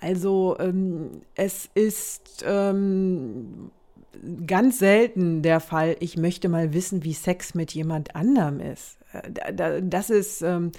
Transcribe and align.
Also 0.00 0.56
ähm, 0.58 1.22
es 1.34 1.68
ist 1.74 2.44
ähm, 2.46 3.70
ganz 4.46 4.78
selten 4.78 5.42
der 5.42 5.60
Fall, 5.60 5.96
ich 6.00 6.16
möchte 6.16 6.48
mal 6.48 6.72
wissen, 6.72 7.04
wie 7.04 7.12
Sex 7.12 7.54
mit 7.54 7.72
jemand 7.72 8.16
anderem 8.16 8.60
ist. 8.60 8.98
Äh, 9.12 9.82
das 9.82 10.10
ist, 10.10 10.42
ähm, 10.42 10.72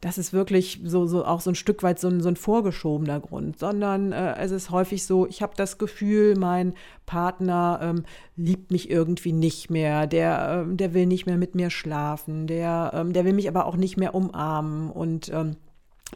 das 0.00 0.16
ist 0.16 0.32
wirklich 0.32 0.80
so, 0.84 1.06
so 1.06 1.24
auch 1.24 1.40
so 1.40 1.50
ein 1.50 1.56
Stück 1.56 1.82
weit 1.82 1.98
so 1.98 2.08
ein, 2.08 2.20
so 2.20 2.28
ein 2.28 2.36
vorgeschobener 2.36 3.20
Grund, 3.20 3.58
sondern 3.58 4.12
äh, 4.12 4.36
es 4.38 4.50
ist 4.50 4.70
häufig 4.70 5.04
so, 5.04 5.26
ich 5.26 5.42
habe 5.42 5.52
das 5.56 5.76
Gefühl, 5.76 6.36
mein 6.36 6.74
Partner 7.06 7.80
ähm, 7.82 8.04
liebt 8.36 8.70
mich 8.70 8.88
irgendwie 8.88 9.32
nicht 9.32 9.68
mehr, 9.68 10.06
der, 10.06 10.64
ähm, 10.64 10.76
der 10.76 10.94
will 10.94 11.06
nicht 11.06 11.26
mehr 11.26 11.36
mit 11.36 11.54
mir 11.54 11.70
schlafen, 11.70 12.46
der, 12.46 12.92
ähm, 12.94 13.12
der 13.12 13.24
will 13.24 13.34
mich 13.34 13.48
aber 13.48 13.66
auch 13.66 13.76
nicht 13.76 13.96
mehr 13.98 14.14
umarmen. 14.14 14.90
Und 14.90 15.28
ähm, 15.34 15.56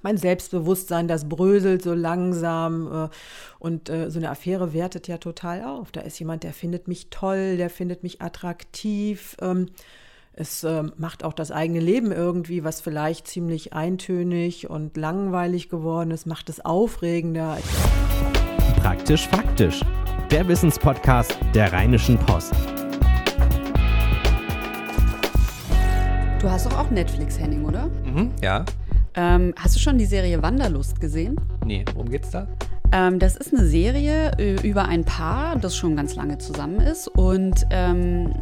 mein 0.02 0.16
Selbstbewusstsein, 0.16 1.08
das 1.08 1.28
bröselt 1.28 1.82
so 1.82 1.94
langsam 1.94 2.86
äh, 2.92 3.08
und 3.58 3.88
äh, 3.88 4.10
so 4.10 4.18
eine 4.18 4.30
Affäre 4.30 4.72
wertet 4.72 5.08
ja 5.08 5.18
total 5.18 5.64
auf. 5.64 5.92
Da 5.92 6.00
ist 6.00 6.18
jemand, 6.18 6.42
der 6.42 6.52
findet 6.52 6.88
mich 6.88 7.08
toll, 7.10 7.56
der 7.56 7.70
findet 7.70 8.02
mich 8.02 8.20
attraktiv. 8.20 9.36
Ähm, 9.40 9.66
es 10.32 10.64
äh, 10.64 10.82
macht 10.96 11.22
auch 11.22 11.32
das 11.32 11.52
eigene 11.52 11.78
Leben 11.78 12.10
irgendwie, 12.10 12.64
was 12.64 12.80
vielleicht 12.80 13.28
ziemlich 13.28 13.72
eintönig 13.72 14.68
und 14.68 14.96
langweilig 14.96 15.68
geworden 15.68 16.10
ist, 16.10 16.26
macht 16.26 16.48
es 16.48 16.64
aufregender. 16.64 17.56
Praktisch 18.78 19.28
faktisch. 19.28 19.80
Der 20.30 20.48
Wissenspodcast 20.48 21.38
der 21.54 21.72
Rheinischen 21.72 22.18
Post. 22.18 22.52
Du 26.40 26.50
hast 26.50 26.66
doch 26.66 26.78
auch 26.78 26.90
Netflix, 26.90 27.38
Henning, 27.38 27.64
oder? 27.64 27.86
Mhm, 28.04 28.32
ja. 28.42 28.64
Ähm, 29.16 29.54
hast 29.56 29.76
du 29.76 29.80
schon 29.80 29.98
die 29.98 30.06
Serie 30.06 30.42
Wanderlust 30.42 31.00
gesehen? 31.00 31.36
Nee, 31.64 31.84
worum 31.94 32.10
geht's 32.10 32.30
da? 32.30 32.48
Ähm, 32.92 33.18
das 33.18 33.36
ist 33.36 33.54
eine 33.54 33.66
Serie 33.66 34.32
äh, 34.38 34.54
über 34.66 34.86
ein 34.86 35.04
Paar, 35.04 35.56
das 35.56 35.76
schon 35.76 35.96
ganz 35.96 36.14
lange 36.14 36.38
zusammen 36.38 36.80
ist 36.80 37.08
und 37.08 37.66
ähm, 37.70 38.34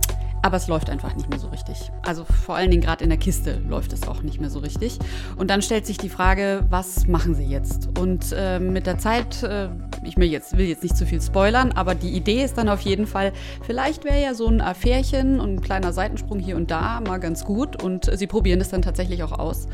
aber 0.44 0.56
es 0.56 0.66
läuft 0.66 0.90
einfach 0.90 1.14
nicht 1.14 1.30
mehr 1.30 1.38
so 1.38 1.48
richtig. 1.48 1.92
Also 2.02 2.24
vor 2.24 2.56
allen 2.56 2.70
Dingen 2.70 2.82
gerade 2.82 3.04
in 3.04 3.10
der 3.10 3.18
Kiste 3.18 3.62
läuft 3.68 3.92
es 3.92 4.08
auch 4.08 4.22
nicht 4.22 4.40
mehr 4.40 4.50
so 4.50 4.58
richtig. 4.58 4.98
Und 5.36 5.50
dann 5.50 5.62
stellt 5.62 5.86
sich 5.86 5.98
die 5.98 6.08
Frage, 6.08 6.64
was 6.68 7.06
machen 7.06 7.36
sie 7.36 7.44
jetzt? 7.44 7.96
Und 7.98 8.34
äh, 8.36 8.58
mit 8.58 8.86
der 8.86 8.98
Zeit, 8.98 9.44
äh, 9.44 9.68
ich 10.02 10.16
will 10.16 10.28
jetzt, 10.28 10.58
will 10.58 10.66
jetzt 10.66 10.82
nicht 10.82 10.96
zu 10.96 11.06
viel 11.06 11.22
spoilern, 11.22 11.70
aber 11.70 11.94
die 11.94 12.10
Idee 12.10 12.42
ist 12.42 12.58
dann 12.58 12.68
auf 12.68 12.80
jeden 12.80 13.06
Fall, 13.06 13.32
vielleicht 13.62 14.04
wäre 14.04 14.20
ja 14.20 14.34
so 14.34 14.48
ein 14.48 14.60
Affärchen 14.60 15.38
und 15.38 15.54
ein 15.54 15.60
kleiner 15.60 15.92
Seitensprung 15.92 16.40
hier 16.40 16.56
und 16.56 16.72
da 16.72 17.00
mal 17.00 17.20
ganz 17.20 17.44
gut. 17.44 17.80
Und 17.80 18.10
sie 18.12 18.26
probieren 18.26 18.60
es 18.60 18.68
dann 18.68 18.82
tatsächlich 18.82 19.22
auch 19.22 19.38
aus. 19.38 19.68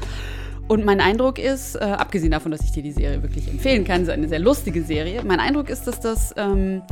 Und 0.69 0.85
mein 0.85 1.01
Eindruck 1.01 1.39
ist, 1.39 1.77
äh, 1.77 1.79
abgesehen 1.79 2.31
davon, 2.31 2.53
dass 2.53 2.61
ich 2.61 2.73
dir 2.73 2.83
die 2.83 2.93
Serie 2.93 3.23
wirklich 3.23 3.49
empfehlen 3.49 3.85
kann, 3.85 4.03
ist 4.03 4.11
eine 4.11 4.29
sehr 4.29 4.39
lustige 4.39 4.83
Serie, 4.83 5.23
mein 5.25 5.41
Eindruck 5.41 5.71
ist, 5.71 5.87
dass 5.87 5.99
das 5.99 6.35
ähm, 6.37 6.83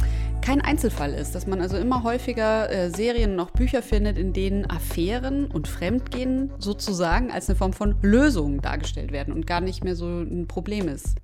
kein 0.40 0.62
Einzelfall 0.62 1.12
ist, 1.12 1.34
dass 1.34 1.46
man 1.46 1.60
also 1.60 1.76
immer 1.76 2.02
häufiger 2.02 2.70
äh, 2.70 2.88
Serien 2.88 3.32
und 3.32 3.40
auch 3.40 3.50
Bücher 3.50 3.82
findet, 3.82 4.16
in 4.16 4.32
denen 4.32 4.64
Affären 4.70 5.46
und 5.46 5.68
Fremdgehen 5.68 6.52
sozusagen 6.58 7.30
als 7.30 7.50
eine 7.50 7.56
Form 7.56 7.74
von 7.74 7.96
Lösung 8.00 8.62
dargestellt 8.62 9.12
werden 9.12 9.34
und 9.34 9.46
gar 9.46 9.60
nicht 9.60 9.84
mehr 9.84 9.94
so 9.94 10.06
ein 10.06 10.46
Problem 10.48 10.88
ist. 10.88 11.16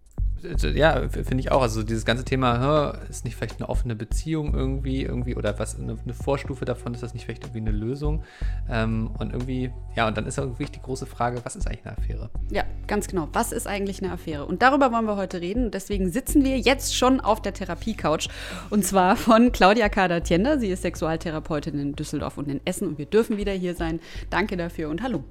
Also, 0.50 0.68
ja, 0.68 1.08
finde 1.08 1.38
ich 1.38 1.50
auch. 1.50 1.62
Also 1.62 1.82
dieses 1.82 2.04
ganze 2.04 2.24
Thema, 2.24 2.98
ist 3.08 3.24
nicht 3.24 3.36
vielleicht 3.36 3.60
eine 3.60 3.68
offene 3.68 3.94
Beziehung 3.94 4.54
irgendwie, 4.54 5.02
irgendwie 5.02 5.36
oder 5.36 5.58
was 5.58 5.78
eine, 5.78 5.96
eine 6.02 6.14
Vorstufe 6.14 6.64
davon, 6.64 6.94
ist 6.94 7.02
das 7.02 7.14
nicht 7.14 7.24
vielleicht 7.24 7.44
irgendwie 7.44 7.60
eine 7.60 7.70
Lösung? 7.70 8.24
Ähm, 8.68 9.10
und 9.18 9.32
irgendwie, 9.32 9.70
ja, 9.96 10.08
und 10.08 10.16
dann 10.16 10.26
ist 10.26 10.38
auch 10.38 10.46
wirklich 10.46 10.72
die 10.72 10.82
große 10.82 11.06
Frage, 11.06 11.40
was 11.44 11.56
ist 11.56 11.66
eigentlich 11.66 11.86
eine 11.86 11.98
Affäre? 11.98 12.30
Ja, 12.50 12.64
ganz 12.86 13.08
genau. 13.08 13.28
Was 13.32 13.52
ist 13.52 13.66
eigentlich 13.66 14.02
eine 14.02 14.12
Affäre? 14.12 14.46
Und 14.46 14.62
darüber 14.62 14.92
wollen 14.92 15.06
wir 15.06 15.16
heute 15.16 15.40
reden. 15.40 15.66
Und 15.66 15.74
deswegen 15.74 16.10
sitzen 16.10 16.44
wir 16.44 16.58
jetzt 16.58 16.96
schon 16.96 17.20
auf 17.20 17.42
der 17.42 17.54
Therapie-Couch. 17.54 18.28
Und 18.70 18.84
zwar 18.84 19.16
von 19.16 19.52
Claudia 19.52 19.88
Kader-Tiender. 19.88 20.58
Sie 20.58 20.68
ist 20.68 20.82
Sexualtherapeutin 20.82 21.78
in 21.78 21.94
Düsseldorf 21.94 22.38
und 22.38 22.48
in 22.48 22.60
Essen. 22.64 22.88
Und 22.88 22.98
wir 22.98 23.06
dürfen 23.06 23.36
wieder 23.36 23.52
hier 23.52 23.74
sein. 23.74 24.00
Danke 24.30 24.56
dafür 24.56 24.88
und 24.90 25.02
hallo. 25.02 25.24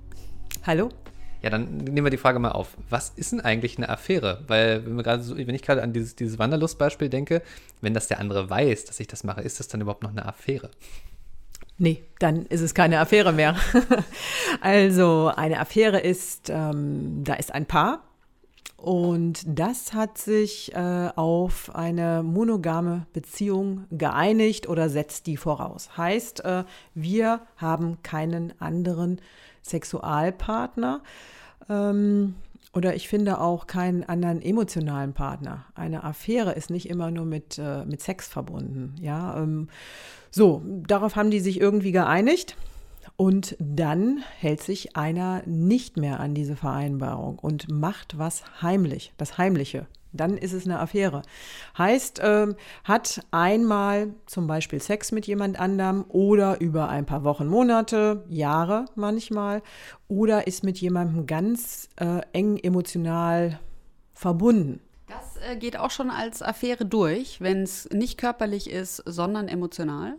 Hallo. 0.66 0.90
Ja, 1.42 1.50
dann 1.50 1.78
nehmen 1.78 2.06
wir 2.06 2.12
die 2.12 2.18
Frage 2.18 2.40
mal 2.40 2.52
auf. 2.52 2.78
Was 2.90 3.10
ist 3.16 3.32
denn 3.32 3.42
eigentlich 3.42 3.78
eine 3.78 3.90
Affäre? 3.90 4.44
Weil, 4.48 4.86
wenn, 4.86 4.96
wir 4.96 5.04
gerade 5.04 5.24
so, 5.24 5.36
wenn 5.36 5.56
ich 5.56 5.64
gerade 5.64 5.82
an 5.82 5.92
dieses, 5.92 6.16
dieses 6.16 6.38
Wanderlustbeispiel 6.38 7.10
denke, 7.10 7.42
wenn 7.82 7.94
das 7.94 8.08
der 8.08 8.20
andere 8.20 8.50
weiß, 8.50 8.86
dass 8.86 9.00
ich 9.00 9.08
das 9.08 9.24
mache, 9.24 9.42
ist 9.42 9.60
das 9.60 9.68
dann 9.68 9.82
überhaupt 9.82 10.04
noch 10.04 10.12
eine 10.12 10.26
Affäre? 10.26 10.70
Nee, 11.78 12.04
dann 12.20 12.46
ist 12.46 12.62
es 12.62 12.76
keine 12.76 13.00
Affäre 13.00 13.34
mehr. 13.34 13.56
also, 14.62 15.32
eine 15.36 15.60
Affäre 15.60 16.00
ist, 16.00 16.52
ähm, 16.52 17.24
da 17.24 17.34
ist 17.34 17.54
ein 17.54 17.66
Paar 17.66 18.04
und 18.82 19.44
das 19.46 19.94
hat 19.94 20.18
sich 20.18 20.74
äh, 20.74 21.10
auf 21.16 21.76
eine 21.76 22.24
monogame 22.24 23.06
Beziehung 23.14 23.86
geeinigt 23.92 24.68
oder 24.68 24.90
setzt 24.90 25.28
die 25.28 25.38
voraus. 25.38 25.98
Heißt, 25.98 26.44
äh, 26.46 26.64
wir 26.96 27.42
haben 27.58 28.02
keinen 28.02 28.60
anderen 28.60 29.22
Sexualpartner. 29.62 31.02
Ähm, 31.70 32.34
oder 32.74 32.96
ich 32.96 33.08
finde 33.08 33.40
auch 33.40 33.68
keinen 33.68 34.04
anderen 34.04 34.42
emotionalen 34.42 35.14
Partner. 35.14 35.66
Eine 35.76 36.04
Affäre 36.04 36.54
ist 36.54 36.72
nicht 36.72 36.90
immer 36.90 37.12
nur 37.12 37.26
mit, 37.26 37.60
äh, 37.60 37.86
mit 37.86 38.02
Sex 38.02 38.28
verbunden. 38.30 38.96
Ja, 39.00 39.38
ähm, 39.38 39.68
so, 40.32 40.64
darauf 40.88 41.16
haben 41.16 41.30
die 41.30 41.42
sich 41.42 41.60
irgendwie 41.60 41.92
geeinigt. 41.92 42.56
Und 43.16 43.56
dann 43.60 44.24
hält 44.38 44.62
sich 44.62 44.96
einer 44.96 45.44
nicht 45.46 45.98
mehr 45.98 46.20
an 46.20 46.34
diese 46.34 46.56
Vereinbarung 46.56 47.40
und 47.40 47.70
macht 47.70 48.18
was 48.18 48.62
heimlich, 48.62 49.14
das 49.18 49.38
Heimliche 49.38 49.88
dann 50.14 50.38
ist 50.38 50.54
es 50.54 50.66
eine 50.66 50.80
Affäre. 50.80 51.22
Heißt, 51.78 52.20
ähm, 52.24 52.56
hat 52.84 53.22
einmal 53.32 54.14
zum 54.26 54.48
Beispiel 54.48 54.82
Sex 54.82 55.12
mit 55.12 55.28
jemand 55.28 55.60
anderem 55.60 56.06
oder 56.10 56.60
über 56.60 56.90
ein 56.90 57.06
paar 57.06 57.24
Wochen, 57.24 57.48
Monate, 57.48 58.24
Jahre 58.30 58.86
manchmal 58.96 59.62
oder 60.08 60.48
ist 60.48 60.64
mit 60.64 60.78
jemandem 60.80 61.26
ganz 61.26 61.90
äh, 61.98 62.22
eng 62.34 62.58
emotional 62.58 63.60
verbunden. 64.14 64.82
Das 65.08 65.38
äh, 65.50 65.56
geht 65.58 65.78
auch 65.78 65.92
schon 65.92 66.10
als 66.10 66.42
Affäre 66.42 66.86
durch, 66.86 67.42
wenn 67.42 67.64
es 67.64 67.90
nicht 67.92 68.18
körperlich 68.18 68.70
ist, 68.70 68.98
sondern 69.06 69.48
emotional. 69.48 70.16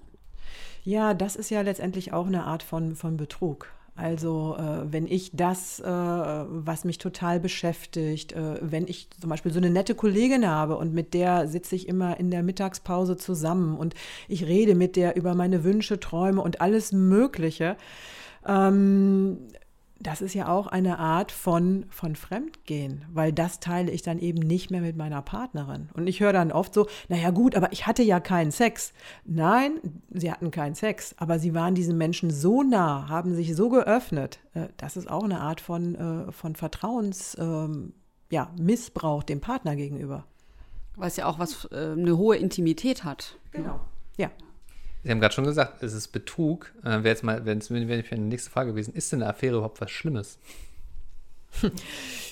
Ja, 0.84 1.14
das 1.14 1.36
ist 1.36 1.50
ja 1.50 1.60
letztendlich 1.60 2.12
auch 2.12 2.26
eine 2.26 2.44
Art 2.44 2.62
von, 2.62 2.96
von 2.96 3.16
Betrug. 3.16 3.68
Also 3.94 4.56
äh, 4.58 4.90
wenn 4.90 5.06
ich 5.06 5.30
das, 5.34 5.78
äh, 5.78 5.84
was 5.84 6.84
mich 6.84 6.96
total 6.96 7.38
beschäftigt, 7.40 8.32
äh, 8.32 8.58
wenn 8.62 8.88
ich 8.88 9.08
zum 9.20 9.28
Beispiel 9.28 9.52
so 9.52 9.58
eine 9.58 9.68
nette 9.70 9.94
Kollegin 9.94 10.48
habe 10.48 10.78
und 10.78 10.94
mit 10.94 11.12
der 11.12 11.46
sitze 11.46 11.76
ich 11.76 11.88
immer 11.88 12.18
in 12.18 12.30
der 12.30 12.42
Mittagspause 12.42 13.18
zusammen 13.18 13.76
und 13.76 13.94
ich 14.28 14.46
rede 14.46 14.74
mit 14.74 14.96
der 14.96 15.14
über 15.16 15.34
meine 15.34 15.62
Wünsche, 15.62 16.00
Träume 16.00 16.40
und 16.40 16.62
alles 16.62 16.92
Mögliche, 16.92 17.76
ähm, 18.46 19.38
das 20.02 20.20
ist 20.20 20.34
ja 20.34 20.48
auch 20.48 20.66
eine 20.66 20.98
Art 20.98 21.32
von, 21.32 21.86
von 21.90 22.16
Fremdgehen, 22.16 23.04
weil 23.12 23.32
das 23.32 23.60
teile 23.60 23.90
ich 23.90 24.02
dann 24.02 24.18
eben 24.18 24.38
nicht 24.38 24.70
mehr 24.70 24.80
mit 24.80 24.96
meiner 24.96 25.22
Partnerin. 25.22 25.88
Und 25.94 26.06
ich 26.06 26.20
höre 26.20 26.32
dann 26.32 26.52
oft 26.52 26.74
so, 26.74 26.86
naja 27.08 27.30
gut, 27.30 27.54
aber 27.54 27.72
ich 27.72 27.86
hatte 27.86 28.02
ja 28.02 28.20
keinen 28.20 28.50
Sex. 28.50 28.92
Nein, 29.24 29.80
sie 30.10 30.30
hatten 30.30 30.50
keinen 30.50 30.74
Sex, 30.74 31.14
aber 31.18 31.38
sie 31.38 31.54
waren 31.54 31.74
diesen 31.74 31.96
Menschen 31.96 32.30
so 32.30 32.62
nah, 32.62 33.08
haben 33.08 33.34
sich 33.34 33.54
so 33.54 33.68
geöffnet. 33.68 34.40
Äh, 34.54 34.68
das 34.76 34.96
ist 34.96 35.08
auch 35.08 35.24
eine 35.24 35.40
Art 35.40 35.60
von, 35.60 35.94
äh, 35.94 36.32
von 36.32 36.56
Vertrauens, 36.56 37.36
ähm, 37.38 37.94
ja, 38.30 38.50
Missbrauch 38.58 39.22
dem 39.22 39.40
Partner 39.40 39.76
gegenüber. 39.76 40.24
Weil 40.96 41.08
es 41.08 41.16
ja 41.16 41.26
auch 41.26 41.38
was, 41.38 41.66
äh, 41.66 41.92
eine 41.92 42.16
hohe 42.16 42.36
Intimität 42.36 43.04
hat. 43.04 43.38
Genau, 43.52 43.80
ja. 44.16 44.30
Sie 45.02 45.10
haben 45.10 45.20
gerade 45.20 45.34
schon 45.34 45.44
gesagt, 45.44 45.82
es 45.82 45.92
ist 45.92 46.08
Betrug. 46.08 46.72
Äh, 46.82 46.90
wäre 46.90 47.08
jetzt 47.08 47.24
mal, 47.24 47.44
wenn 47.44 47.58
es 47.58 47.70
wäre 47.70 48.02
die 48.02 48.18
nächste 48.18 48.50
Frage 48.50 48.70
gewesen, 48.70 48.94
ist 48.94 49.12
denn 49.12 49.22
eine 49.22 49.30
Affäre 49.30 49.56
überhaupt 49.56 49.80
was 49.80 49.90
Schlimmes? 49.90 50.38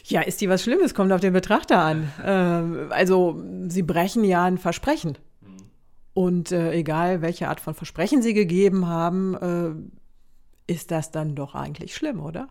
Ja, 0.05 0.23
ist 0.23 0.41
die 0.41 0.49
was 0.49 0.63
Schlimmes? 0.63 0.95
Kommt 0.95 1.13
auf 1.13 1.21
den 1.21 1.33
Betrachter 1.33 1.79
an. 1.79 2.11
Ähm, 2.25 2.87
also, 2.91 3.41
sie 3.69 3.83
brechen 3.83 4.25
ja 4.25 4.45
ein 4.45 4.59
Versprechen. 4.59 5.19
Mhm. 5.41 5.57
Und 6.15 6.53
äh, 6.53 6.73
egal, 6.73 7.23
welche 7.23 7.49
Art 7.49 7.61
von 7.61 7.75
Versprechen 7.75 8.23
sie 8.23 8.35
gegeben 8.35 8.89
haben, 8.89 9.35
äh, 10.67 10.73
ist 10.73 10.91
das 10.91 11.11
dann 11.11 11.35
doch 11.35 11.55
eigentlich 11.55 11.95
schlimm, 11.95 12.21
oder? 12.21 12.49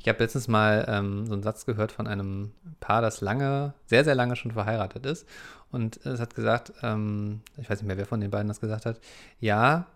Ich 0.00 0.08
habe 0.08 0.22
letztens 0.22 0.48
mal 0.48 0.84
ähm, 0.88 1.26
so 1.26 1.32
einen 1.32 1.42
Satz 1.42 1.66
gehört 1.66 1.92
von 1.92 2.06
einem 2.06 2.52
Paar, 2.80 3.02
das 3.02 3.20
lange, 3.20 3.74
sehr, 3.86 4.04
sehr 4.04 4.14
lange 4.14 4.36
schon 4.36 4.52
verheiratet 4.52 5.06
ist. 5.06 5.26
Und 5.70 6.04
es 6.06 6.20
hat 6.20 6.34
gesagt, 6.34 6.72
ähm, 6.82 7.42
ich 7.56 7.68
weiß 7.68 7.80
nicht 7.80 7.88
mehr, 7.88 7.98
wer 7.98 8.06
von 8.06 8.20
den 8.20 8.30
beiden 8.30 8.48
das 8.48 8.60
gesagt 8.60 8.86
hat, 8.86 9.00
ja, 9.40 9.86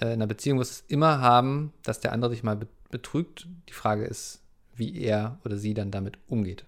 äh, 0.00 0.06
in 0.06 0.12
einer 0.12 0.26
Beziehung 0.26 0.58
muss 0.58 0.70
es 0.70 0.84
immer 0.88 1.20
haben, 1.20 1.72
dass 1.82 2.00
der 2.00 2.12
andere 2.12 2.30
dich 2.30 2.42
mal 2.42 2.58
betrügt. 2.90 3.46
Die 3.68 3.74
Frage 3.74 4.04
ist, 4.04 4.40
wie 4.74 4.96
er 5.00 5.38
oder 5.44 5.58
sie 5.58 5.74
dann 5.74 5.90
damit 5.90 6.18
umgeht. 6.28 6.64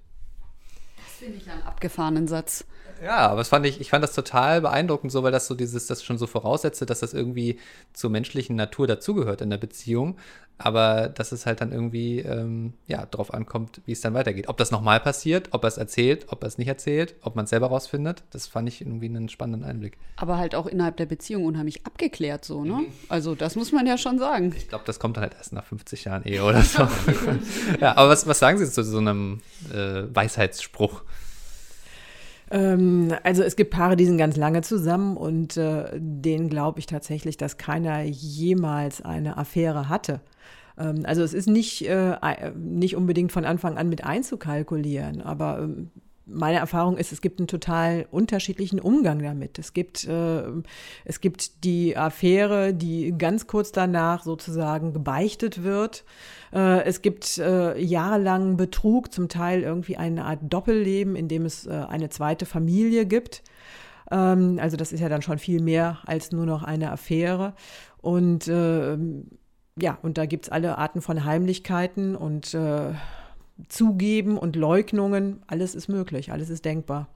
Finde 1.18 1.36
ich 1.36 1.50
einen 1.50 1.62
abgefahrenen 1.62 2.28
Satz. 2.28 2.64
Ja, 3.02 3.28
aber 3.28 3.38
das 3.38 3.48
fand 3.48 3.64
ich, 3.64 3.80
ich 3.80 3.90
fand 3.90 4.04
das 4.04 4.14
total 4.14 4.60
beeindruckend, 4.60 5.10
so 5.10 5.22
weil 5.22 5.32
das 5.32 5.46
so 5.46 5.54
dieses, 5.54 5.86
das 5.86 6.02
schon 6.02 6.18
so 6.18 6.26
voraussetze, 6.26 6.84
dass 6.84 7.00
das 7.00 7.14
irgendwie 7.14 7.58
zur 7.94 8.10
menschlichen 8.10 8.56
Natur 8.56 8.86
dazugehört 8.86 9.40
in 9.40 9.48
der 9.48 9.56
Beziehung. 9.56 10.18
Aber 10.62 11.08
dass 11.08 11.32
es 11.32 11.46
halt 11.46 11.62
dann 11.62 11.72
irgendwie, 11.72 12.18
ähm, 12.20 12.74
ja, 12.86 13.06
drauf 13.06 13.32
ankommt, 13.32 13.80
wie 13.86 13.92
es 13.92 14.02
dann 14.02 14.12
weitergeht. 14.12 14.48
Ob 14.48 14.58
das 14.58 14.70
nochmal 14.70 15.00
passiert, 15.00 15.48
ob 15.52 15.64
er 15.64 15.68
es 15.68 15.78
erzählt, 15.78 16.26
ob 16.28 16.42
er 16.44 16.48
es 16.48 16.58
nicht 16.58 16.68
erzählt, 16.68 17.14
ob 17.22 17.34
man 17.34 17.44
es 17.44 17.50
selber 17.50 17.68
rausfindet, 17.68 18.24
das 18.30 18.46
fand 18.46 18.68
ich 18.68 18.82
irgendwie 18.82 19.06
einen 19.06 19.30
spannenden 19.30 19.64
Einblick. 19.64 19.96
Aber 20.16 20.36
halt 20.36 20.54
auch 20.54 20.66
innerhalb 20.66 20.98
der 20.98 21.06
Beziehung 21.06 21.46
unheimlich 21.46 21.86
abgeklärt 21.86 22.44
so, 22.44 22.62
ne? 22.64 22.84
Also 23.08 23.34
das 23.34 23.56
muss 23.56 23.72
man 23.72 23.86
ja 23.86 23.96
schon 23.96 24.18
sagen. 24.18 24.52
Ich 24.54 24.68
glaube, 24.68 24.84
das 24.86 24.98
kommt 24.98 25.16
dann 25.16 25.22
halt 25.22 25.34
erst 25.34 25.54
nach 25.54 25.64
50 25.64 26.04
Jahren 26.04 26.24
Ehe 26.24 26.44
oder 26.44 26.60
so. 26.60 26.86
ja, 27.80 27.96
aber 27.96 28.10
was, 28.10 28.26
was 28.26 28.38
sagen 28.38 28.58
Sie 28.58 28.70
zu 28.70 28.84
so 28.84 28.98
einem 28.98 29.40
äh, 29.72 30.02
Weisheitsspruch? 30.14 31.02
Ähm, 32.50 33.14
also 33.22 33.42
es 33.42 33.56
gibt 33.56 33.70
Paare, 33.70 33.96
die 33.96 34.06
sind 34.06 34.18
ganz 34.18 34.36
lange 34.36 34.62
zusammen 34.62 35.16
und 35.16 35.56
äh, 35.56 35.90
denen 35.94 36.48
glaube 36.48 36.80
ich 36.80 36.86
tatsächlich, 36.86 37.36
dass 37.36 37.56
keiner 37.56 38.02
jemals 38.02 39.02
eine 39.02 39.38
Affäre 39.38 39.88
hatte. 39.88 40.20
Ähm, 40.78 41.02
also 41.04 41.22
es 41.22 41.34
ist 41.34 41.46
nicht, 41.48 41.86
äh, 41.88 42.16
nicht 42.56 42.96
unbedingt 42.96 43.32
von 43.32 43.44
Anfang 43.44 43.78
an 43.78 43.88
mit 43.88 44.04
einzukalkulieren, 44.04 45.22
aber 45.22 45.60
ähm, 45.60 45.90
meine 46.32 46.58
Erfahrung 46.58 46.96
ist, 46.96 47.12
es 47.12 47.20
gibt 47.20 47.40
einen 47.40 47.48
total 47.48 48.06
unterschiedlichen 48.10 48.80
Umgang 48.80 49.22
damit. 49.22 49.58
Es 49.58 49.72
gibt, 49.72 50.04
äh, 50.06 50.42
es 51.04 51.20
gibt 51.20 51.64
die 51.64 51.96
Affäre, 51.96 52.72
die 52.72 53.14
ganz 53.16 53.46
kurz 53.46 53.72
danach 53.72 54.22
sozusagen 54.22 54.92
gebeichtet 54.92 55.62
wird. 55.62 56.04
Äh, 56.52 56.84
es 56.84 57.02
gibt 57.02 57.38
äh, 57.38 57.78
jahrelangen 57.78 58.56
Betrug, 58.56 59.12
zum 59.12 59.28
Teil 59.28 59.62
irgendwie 59.62 59.96
eine 59.96 60.24
Art 60.24 60.40
Doppelleben, 60.42 61.16
in 61.16 61.28
dem 61.28 61.44
es 61.44 61.66
äh, 61.66 61.70
eine 61.70 62.08
zweite 62.10 62.46
Familie 62.46 63.06
gibt. 63.06 63.42
Ähm, 64.10 64.58
also 64.60 64.76
das 64.76 64.92
ist 64.92 65.00
ja 65.00 65.08
dann 65.08 65.22
schon 65.22 65.38
viel 65.38 65.62
mehr 65.62 65.98
als 66.06 66.32
nur 66.32 66.46
noch 66.46 66.62
eine 66.62 66.90
Affäre. 66.92 67.54
Und 67.98 68.48
äh, 68.48 68.96
ja, 69.80 69.98
und 70.02 70.18
da 70.18 70.26
gibt 70.26 70.46
es 70.46 70.52
alle 70.52 70.78
Arten 70.78 71.00
von 71.00 71.24
Heimlichkeiten 71.24 72.16
und 72.16 72.54
äh, 72.54 72.92
Zugeben 73.68 74.38
und 74.38 74.56
Leugnungen. 74.56 75.42
Alles 75.46 75.74
ist 75.74 75.88
möglich, 75.88 76.32
alles 76.32 76.50
ist 76.50 76.64
denkbar. 76.64 77.08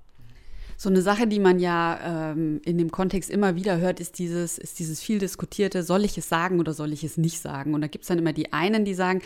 So 0.84 0.90
eine 0.90 1.00
Sache, 1.00 1.26
die 1.26 1.38
man 1.38 1.60
ja 1.60 2.32
ähm, 2.32 2.60
in 2.62 2.76
dem 2.76 2.90
Kontext 2.90 3.30
immer 3.30 3.56
wieder 3.56 3.78
hört, 3.78 4.00
ist 4.00 4.18
dieses, 4.18 4.58
ist 4.58 4.78
dieses 4.78 5.00
viel 5.00 5.18
diskutierte, 5.18 5.82
soll 5.82 6.04
ich 6.04 6.18
es 6.18 6.28
sagen 6.28 6.60
oder 6.60 6.74
soll 6.74 6.92
ich 6.92 7.02
es 7.04 7.16
nicht 7.16 7.40
sagen? 7.40 7.72
Und 7.72 7.80
da 7.80 7.86
gibt 7.86 8.04
es 8.04 8.08
dann 8.08 8.18
immer 8.18 8.34
die 8.34 8.52
einen, 8.52 8.84
die 8.84 8.92
sagen, 8.92 9.22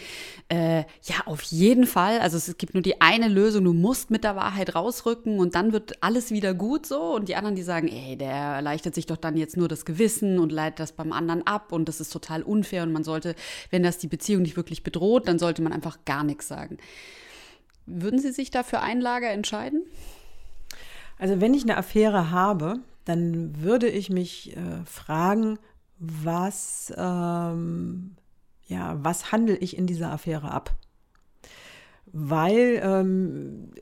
äh, 0.51 0.85
ja, 1.03 1.17
auf 1.27 1.43
jeden 1.43 1.89
Fall, 1.89 2.21
also 2.21 2.37
es 2.37 2.57
gibt 2.59 2.75
nur 2.75 2.83
die 2.85 3.01
eine 3.01 3.27
Lösung, 3.27 3.65
du 3.65 3.73
musst 3.73 4.13
mit 4.13 4.23
der 4.23 4.37
Wahrheit 4.37 4.77
rausrücken 4.77 5.41
und 5.41 5.57
dann 5.57 5.73
wird 5.73 6.01
alles 6.01 6.31
wieder 6.31 6.55
gut 6.55 6.87
so. 6.87 7.17
Und 7.17 7.29
die 7.29 7.35
anderen, 7.35 7.57
die 7.57 7.63
sagen, 7.63 7.89
ey, 7.89 8.17
der 8.17 8.31
erleichtert 8.31 8.95
sich 8.95 9.07
doch 9.07 9.17
dann 9.17 9.37
jetzt 9.37 9.57
nur 9.57 9.67
das 9.67 9.85
Gewissen 9.85 10.39
und 10.39 10.53
leitet 10.53 10.79
das 10.79 10.93
beim 10.93 11.13
anderen 11.13 11.45
ab 11.45 11.73
und 11.73 11.89
das 11.89 12.01
ist 12.01 12.13
total 12.13 12.45
unfair 12.45 12.85
und 12.85 12.93
man 12.93 13.03
sollte, 13.03 13.35
wenn 13.71 13.83
das 13.83 13.99
die 13.99 14.07
Beziehung 14.07 14.43
nicht 14.43 14.57
wirklich 14.57 14.85
bedroht, 14.85 15.27
dann 15.27 15.41
sollte 15.41 15.63
man 15.63 15.73
einfach 15.73 15.99
gar 16.05 16.23
nichts 16.23 16.47
sagen. 16.47 16.79
Würden 17.85 18.21
Sie 18.21 18.31
sich 18.31 18.53
dafür 18.53 18.81
ein 18.81 19.01
Lager 19.01 19.31
entscheiden? 19.31 19.83
Also 21.19 21.41
wenn 21.41 21.55
ich 21.55 21.65
eine 21.65 21.77
Affäre 21.77 22.31
habe, 22.31 22.81
dann 23.05 23.61
würde 23.61 23.89
ich 23.89 24.11
mich 24.11 24.57
äh, 24.57 24.85
fragen, 24.85 25.59
was, 25.99 26.93
ähm, 26.97 28.15
ja, 28.67 28.97
was 29.03 29.33
handle 29.33 29.57
ich 29.57 29.77
in 29.77 29.87
dieser 29.87 30.13
Affäre 30.13 30.51
ab? 30.51 30.77
Weil 32.07 32.81
ähm, 32.83 33.73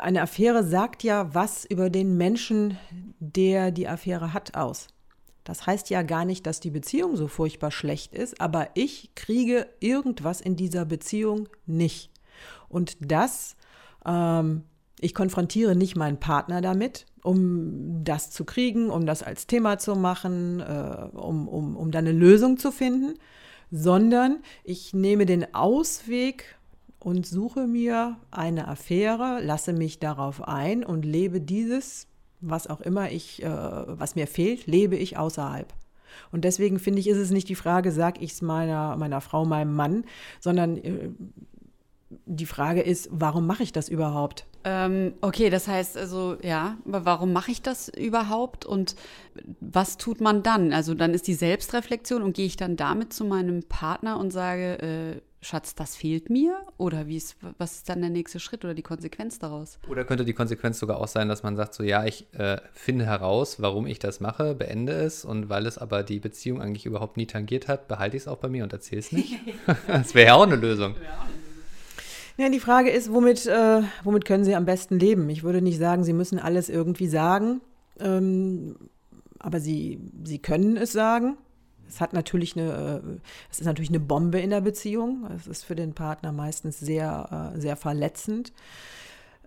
eine 0.00 0.22
Affäre 0.22 0.64
sagt 0.64 1.02
ja 1.02 1.34
was 1.34 1.64
über 1.64 1.90
den 1.90 2.16
Menschen, 2.16 2.78
der 3.18 3.70
die 3.70 3.88
Affäre 3.88 4.32
hat, 4.32 4.54
aus. 4.54 4.86
Das 5.44 5.66
heißt 5.66 5.90
ja 5.90 6.02
gar 6.02 6.24
nicht, 6.24 6.46
dass 6.46 6.60
die 6.60 6.70
Beziehung 6.70 7.16
so 7.16 7.26
furchtbar 7.26 7.70
schlecht 7.70 8.14
ist, 8.14 8.40
aber 8.40 8.68
ich 8.74 9.14
kriege 9.14 9.66
irgendwas 9.80 10.40
in 10.40 10.56
dieser 10.56 10.84
Beziehung 10.84 11.48
nicht. 11.66 12.10
Und 12.68 12.96
das 13.00 13.56
ähm, 14.04 14.64
ich 15.00 15.14
konfrontiere 15.14 15.76
nicht 15.76 15.96
meinen 15.96 16.18
Partner 16.18 16.60
damit, 16.60 17.06
um 17.22 18.04
das 18.04 18.30
zu 18.30 18.44
kriegen, 18.44 18.90
um 18.90 19.06
das 19.06 19.22
als 19.22 19.46
Thema 19.46 19.78
zu 19.78 19.94
machen, 19.94 20.60
äh, 20.60 21.08
um, 21.14 21.48
um, 21.48 21.76
um 21.76 21.90
dann 21.90 22.06
eine 22.06 22.16
Lösung 22.16 22.58
zu 22.58 22.72
finden, 22.72 23.14
sondern 23.70 24.38
ich 24.64 24.94
nehme 24.94 25.26
den 25.26 25.54
Ausweg 25.54 26.56
und 26.98 27.26
suche 27.26 27.66
mir 27.66 28.16
eine 28.30 28.66
Affäre, 28.68 29.40
lasse 29.42 29.72
mich 29.72 29.98
darauf 29.98 30.46
ein 30.46 30.84
und 30.84 31.04
lebe 31.04 31.40
dieses, 31.40 32.06
was 32.40 32.66
auch 32.66 32.80
immer 32.80 33.10
ich, 33.10 33.42
äh, 33.42 33.48
was 33.48 34.16
mir 34.16 34.26
fehlt, 34.26 34.66
lebe 34.66 34.96
ich 34.96 35.16
außerhalb. 35.16 35.72
Und 36.32 36.44
deswegen 36.44 36.78
finde 36.78 37.00
ich, 37.00 37.08
ist 37.08 37.18
es 37.18 37.30
nicht 37.30 37.48
die 37.48 37.54
Frage, 37.54 37.92
sag 37.92 38.20
ich 38.20 38.32
es 38.32 38.42
meiner, 38.42 38.96
meiner 38.96 39.20
Frau, 39.20 39.44
meinem 39.44 39.74
Mann, 39.74 40.04
sondern 40.40 40.76
äh, 40.78 41.10
die 42.26 42.46
Frage 42.46 42.80
ist, 42.80 43.08
warum 43.12 43.46
mache 43.46 43.62
ich 43.62 43.72
das 43.72 43.88
überhaupt? 43.88 44.46
Ähm, 44.64 45.14
okay, 45.20 45.50
das 45.50 45.68
heißt 45.68 45.96
also, 45.96 46.36
ja, 46.42 46.76
aber 46.86 47.04
warum 47.04 47.32
mache 47.32 47.50
ich 47.50 47.62
das 47.62 47.88
überhaupt 47.88 48.66
und 48.66 48.96
was 49.60 49.96
tut 49.96 50.20
man 50.20 50.42
dann? 50.42 50.72
Also 50.72 50.94
dann 50.94 51.14
ist 51.14 51.26
die 51.26 51.34
Selbstreflexion 51.34 52.22
und 52.22 52.34
gehe 52.34 52.46
ich 52.46 52.56
dann 52.56 52.76
damit 52.76 53.12
zu 53.12 53.24
meinem 53.24 53.62
Partner 53.62 54.18
und 54.18 54.32
sage, 54.32 54.78
äh, 54.82 55.20
Schatz, 55.40 55.76
das 55.76 55.94
fehlt 55.94 56.30
mir? 56.30 56.58
Oder 56.78 57.06
wie 57.06 57.16
ist, 57.16 57.36
was 57.58 57.76
ist 57.76 57.88
dann 57.88 58.00
der 58.00 58.10
nächste 58.10 58.40
Schritt 58.40 58.64
oder 58.64 58.74
die 58.74 58.82
Konsequenz 58.82 59.38
daraus? 59.38 59.78
Oder 59.88 60.04
könnte 60.04 60.24
die 60.24 60.32
Konsequenz 60.32 60.80
sogar 60.80 60.98
auch 60.98 61.06
sein, 61.06 61.28
dass 61.28 61.44
man 61.44 61.56
sagt, 61.56 61.74
so 61.74 61.84
ja, 61.84 62.04
ich 62.04 62.26
äh, 62.34 62.58
finde 62.72 63.06
heraus, 63.06 63.62
warum 63.62 63.86
ich 63.86 64.00
das 64.00 64.18
mache, 64.18 64.56
beende 64.56 64.94
es 64.94 65.24
und 65.24 65.48
weil 65.48 65.66
es 65.66 65.78
aber 65.78 66.02
die 66.02 66.18
Beziehung 66.18 66.60
eigentlich 66.60 66.86
überhaupt 66.86 67.16
nie 67.16 67.26
tangiert 67.26 67.68
hat, 67.68 67.86
behalte 67.86 68.16
ich 68.16 68.24
es 68.24 68.28
auch 68.28 68.38
bei 68.38 68.48
mir 68.48 68.64
und 68.64 68.72
erzähle 68.72 68.98
es 68.98 69.12
nicht. 69.12 69.38
das 69.86 70.14
wäre 70.14 70.28
ja 70.28 70.34
auch 70.34 70.42
eine 70.42 70.56
Lösung. 70.56 70.94
Ja. 70.94 71.28
Ja, 72.40 72.48
die 72.48 72.60
Frage 72.60 72.90
ist, 72.90 73.12
womit, 73.12 73.46
äh, 73.46 73.82
womit 74.04 74.24
können 74.24 74.44
Sie 74.44 74.54
am 74.54 74.64
besten 74.64 74.96
leben? 75.00 75.28
Ich 75.28 75.42
würde 75.42 75.60
nicht 75.60 75.76
sagen, 75.76 76.04
Sie 76.04 76.12
müssen 76.12 76.38
alles 76.38 76.68
irgendwie 76.68 77.08
sagen, 77.08 77.60
ähm, 77.98 78.76
aber 79.40 79.58
Sie, 79.58 79.98
Sie 80.22 80.38
können 80.38 80.76
es 80.76 80.92
sagen. 80.92 81.36
Es 81.88 82.00
hat 82.00 82.12
natürlich 82.12 82.56
eine, 82.56 83.02
äh, 83.04 83.18
es 83.50 83.58
ist 83.58 83.66
natürlich 83.66 83.90
eine 83.90 83.98
Bombe 83.98 84.38
in 84.38 84.50
der 84.50 84.60
Beziehung. 84.60 85.26
Es 85.34 85.48
ist 85.48 85.64
für 85.64 85.74
den 85.74 85.94
Partner 85.94 86.30
meistens 86.30 86.78
sehr, 86.78 87.52
äh, 87.56 87.60
sehr 87.60 87.74
verletzend. 87.74 88.52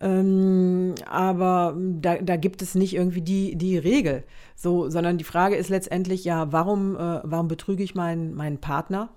Ähm, 0.01 0.95
aber 1.09 1.77
da, 1.79 2.17
da 2.17 2.35
gibt 2.35 2.61
es 2.61 2.75
nicht 2.75 2.93
irgendwie 2.93 3.21
die, 3.21 3.55
die 3.55 3.77
Regel. 3.77 4.25
So, 4.57 4.89
sondern 4.89 5.17
die 5.17 5.23
Frage 5.23 5.55
ist 5.55 5.69
letztendlich, 5.69 6.25
ja, 6.25 6.51
warum, 6.51 6.97
äh, 6.97 7.21
warum 7.23 7.47
betrüge 7.47 7.83
ich 7.83 7.95
meinen, 7.95 8.33
meinen 8.35 8.57
Partner? 8.57 9.09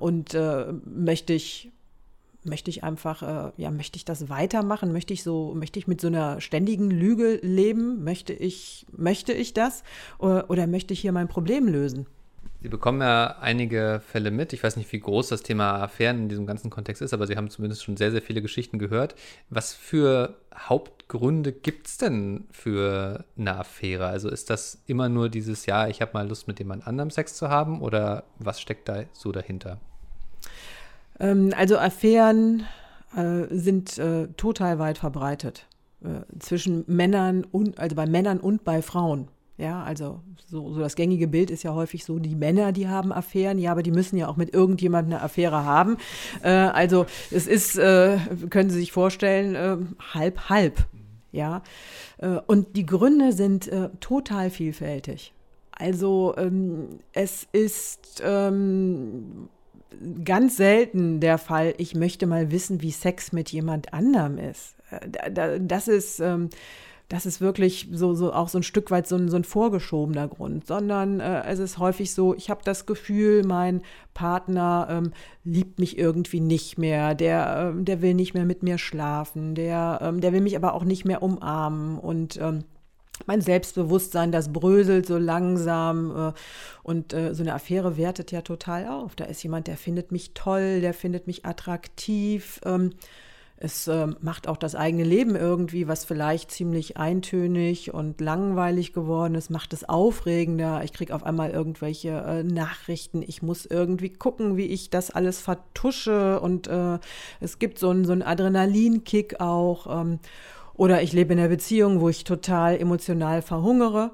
Und 0.00 0.36
möchte 0.84 1.34
ich 1.34 1.70
möchte 2.44 2.70
ich 2.70 2.84
einfach, 2.84 3.22
äh, 3.22 3.52
ja, 3.56 3.70
möchte 3.70 3.96
ich 3.96 4.04
das 4.04 4.28
weitermachen? 4.28 4.92
Möchte 4.92 5.12
ich 5.12 5.22
so, 5.22 5.54
möchte 5.54 5.78
ich 5.78 5.86
mit 5.86 6.00
so 6.00 6.08
einer 6.08 6.40
ständigen 6.40 6.90
Lüge 6.90 7.38
leben? 7.42 8.04
Möchte 8.04 8.32
ich, 8.32 8.86
möchte 8.96 9.32
ich 9.32 9.54
das? 9.54 9.84
Oder, 10.18 10.50
oder 10.50 10.66
möchte 10.66 10.92
ich 10.92 11.00
hier 11.00 11.12
mein 11.12 11.28
Problem 11.28 11.68
lösen? 11.68 12.06
Sie 12.62 12.68
bekommen 12.68 13.00
ja 13.00 13.38
einige 13.40 14.00
Fälle 14.06 14.30
mit. 14.30 14.52
Ich 14.52 14.62
weiß 14.62 14.76
nicht, 14.76 14.92
wie 14.92 15.00
groß 15.00 15.28
das 15.28 15.42
Thema 15.42 15.82
Affären 15.82 16.18
in 16.18 16.28
diesem 16.28 16.46
ganzen 16.46 16.70
Kontext 16.70 17.02
ist, 17.02 17.12
aber 17.12 17.26
Sie 17.26 17.36
haben 17.36 17.50
zumindest 17.50 17.82
schon 17.82 17.96
sehr, 17.96 18.12
sehr 18.12 18.22
viele 18.22 18.40
Geschichten 18.40 18.78
gehört. 18.78 19.16
Was 19.50 19.74
für 19.74 20.36
Hauptgründe 20.54 21.52
gibt 21.52 21.88
es 21.88 21.98
denn 21.98 22.44
für 22.52 23.24
eine 23.36 23.56
Affäre? 23.56 24.06
Also 24.06 24.28
ist 24.28 24.48
das 24.48 24.80
immer 24.86 25.08
nur 25.08 25.28
dieses, 25.28 25.66
ja, 25.66 25.88
ich 25.88 26.00
habe 26.00 26.12
mal 26.14 26.28
Lust 26.28 26.46
mit 26.46 26.60
jemand 26.60 26.86
anderem 26.86 27.10
Sex 27.10 27.34
zu 27.34 27.48
haben 27.48 27.82
oder 27.82 28.22
was 28.38 28.60
steckt 28.60 28.88
da 28.88 29.04
so 29.12 29.32
dahinter? 29.32 29.80
Ähm, 31.22 31.54
also 31.56 31.78
Affären 31.78 32.64
äh, 33.16 33.44
sind 33.50 33.96
äh, 33.98 34.28
total 34.36 34.78
weit 34.78 34.98
verbreitet 34.98 35.66
äh, 36.04 36.38
zwischen 36.38 36.84
Männern 36.86 37.44
und, 37.50 37.78
also 37.78 37.96
bei 37.96 38.06
Männern 38.06 38.40
und 38.40 38.64
bei 38.64 38.82
Frauen. 38.82 39.28
Ja, 39.58 39.82
also 39.84 40.20
so, 40.46 40.72
so 40.72 40.80
das 40.80 40.96
gängige 40.96 41.28
Bild 41.28 41.50
ist 41.50 41.62
ja 41.62 41.72
häufig 41.74 42.04
so, 42.04 42.18
die 42.18 42.34
Männer, 42.34 42.72
die 42.72 42.88
haben 42.88 43.12
Affären, 43.12 43.58
ja, 43.58 43.70
aber 43.70 43.82
die 43.82 43.92
müssen 43.92 44.16
ja 44.16 44.26
auch 44.26 44.36
mit 44.36 44.52
irgendjemandem 44.52 45.14
eine 45.14 45.22
Affäre 45.22 45.64
haben. 45.64 45.98
Äh, 46.42 46.48
also 46.48 47.06
es 47.30 47.46
ist, 47.46 47.78
äh, 47.78 48.18
können 48.50 48.70
Sie 48.70 48.80
sich 48.80 48.92
vorstellen, 48.92 49.54
äh, 49.54 49.76
halb, 50.14 50.48
halb. 50.48 50.86
Ja, 51.30 51.62
äh, 52.18 52.40
und 52.46 52.76
die 52.76 52.84
Gründe 52.84 53.32
sind 53.32 53.68
äh, 53.68 53.90
total 54.00 54.50
vielfältig. 54.50 55.32
Also 55.70 56.34
ähm, 56.36 56.98
es 57.12 57.46
ist 57.52 58.22
ähm, 58.24 59.48
ganz 60.24 60.56
selten 60.56 61.20
der 61.20 61.38
Fall, 61.38 61.74
ich 61.78 61.94
möchte 61.94 62.26
mal 62.26 62.50
wissen, 62.50 62.82
wie 62.82 62.90
Sex 62.90 63.32
mit 63.32 63.50
jemand 63.50 63.92
anderem 63.92 64.38
ist. 64.38 64.76
Äh, 64.90 65.60
das 65.60 65.88
ist, 65.88 66.20
ähm, 66.20 66.50
das 67.12 67.26
ist 67.26 67.42
wirklich 67.42 67.88
so, 67.92 68.14
so 68.14 68.32
auch 68.32 68.48
so 68.48 68.58
ein 68.58 68.62
Stück 68.62 68.90
weit 68.90 69.06
so 69.06 69.16
ein, 69.16 69.28
so 69.28 69.36
ein 69.36 69.44
vorgeschobener 69.44 70.28
Grund, 70.28 70.66
sondern 70.66 71.20
äh, 71.20 71.42
es 71.44 71.58
ist 71.58 71.76
häufig 71.76 72.14
so, 72.14 72.34
ich 72.34 72.48
habe 72.48 72.62
das 72.64 72.86
Gefühl, 72.86 73.44
mein 73.44 73.82
Partner 74.14 74.88
ähm, 74.90 75.12
liebt 75.44 75.78
mich 75.78 75.98
irgendwie 75.98 76.40
nicht 76.40 76.78
mehr, 76.78 77.14
der, 77.14 77.74
äh, 77.76 77.84
der 77.84 78.00
will 78.00 78.14
nicht 78.14 78.32
mehr 78.32 78.46
mit 78.46 78.62
mir 78.62 78.78
schlafen, 78.78 79.54
der, 79.54 79.98
ähm, 80.00 80.22
der 80.22 80.32
will 80.32 80.40
mich 80.40 80.56
aber 80.56 80.72
auch 80.72 80.84
nicht 80.84 81.04
mehr 81.04 81.22
umarmen 81.22 81.98
und 81.98 82.38
ähm, 82.40 82.64
mein 83.26 83.40
Selbstbewusstsein, 83.40 84.32
das 84.32 84.52
bröselt 84.52 85.06
so 85.06 85.18
langsam 85.18 86.10
äh, 86.10 86.32
und 86.82 87.12
äh, 87.12 87.34
so 87.34 87.42
eine 87.42 87.54
Affäre 87.54 87.96
wertet 87.96 88.32
ja 88.32 88.42
total 88.42 88.88
auf. 88.88 89.14
Da 89.14 89.24
ist 89.24 89.42
jemand, 89.42 89.66
der 89.66 89.76
findet 89.76 90.12
mich 90.12 90.34
toll, 90.34 90.80
der 90.80 90.94
findet 90.94 91.26
mich 91.26 91.44
attraktiv. 91.44 92.60
Ähm, 92.64 92.90
es 93.56 93.86
äh, 93.86 94.08
macht 94.20 94.48
auch 94.48 94.56
das 94.56 94.74
eigene 94.74 95.04
Leben 95.04 95.36
irgendwie, 95.36 95.86
was 95.86 96.04
vielleicht 96.04 96.50
ziemlich 96.50 96.96
eintönig 96.96 97.94
und 97.94 98.20
langweilig 98.20 98.92
geworden 98.92 99.36
ist, 99.36 99.50
macht 99.50 99.72
es 99.72 99.88
aufregender. 99.88 100.82
Ich 100.82 100.92
kriege 100.92 101.14
auf 101.14 101.22
einmal 101.22 101.50
irgendwelche 101.50 102.08
äh, 102.08 102.42
Nachrichten. 102.42 103.22
Ich 103.22 103.40
muss 103.40 103.64
irgendwie 103.64 104.10
gucken, 104.10 104.56
wie 104.56 104.66
ich 104.66 104.90
das 104.90 105.12
alles 105.12 105.40
vertusche. 105.40 106.40
Und 106.40 106.68
es 107.38 107.58
gibt 107.60 107.78
so 107.78 107.90
einen 107.90 108.04
so 108.04 108.14
Adrenalinkick 108.14 109.40
auch. 109.40 110.00
Ähm, 110.02 110.18
oder 110.74 111.02
ich 111.02 111.12
lebe 111.12 111.32
in 111.32 111.38
einer 111.38 111.48
Beziehung, 111.48 112.00
wo 112.00 112.08
ich 112.08 112.24
total 112.24 112.78
emotional 112.78 113.42
verhungere. 113.42 114.12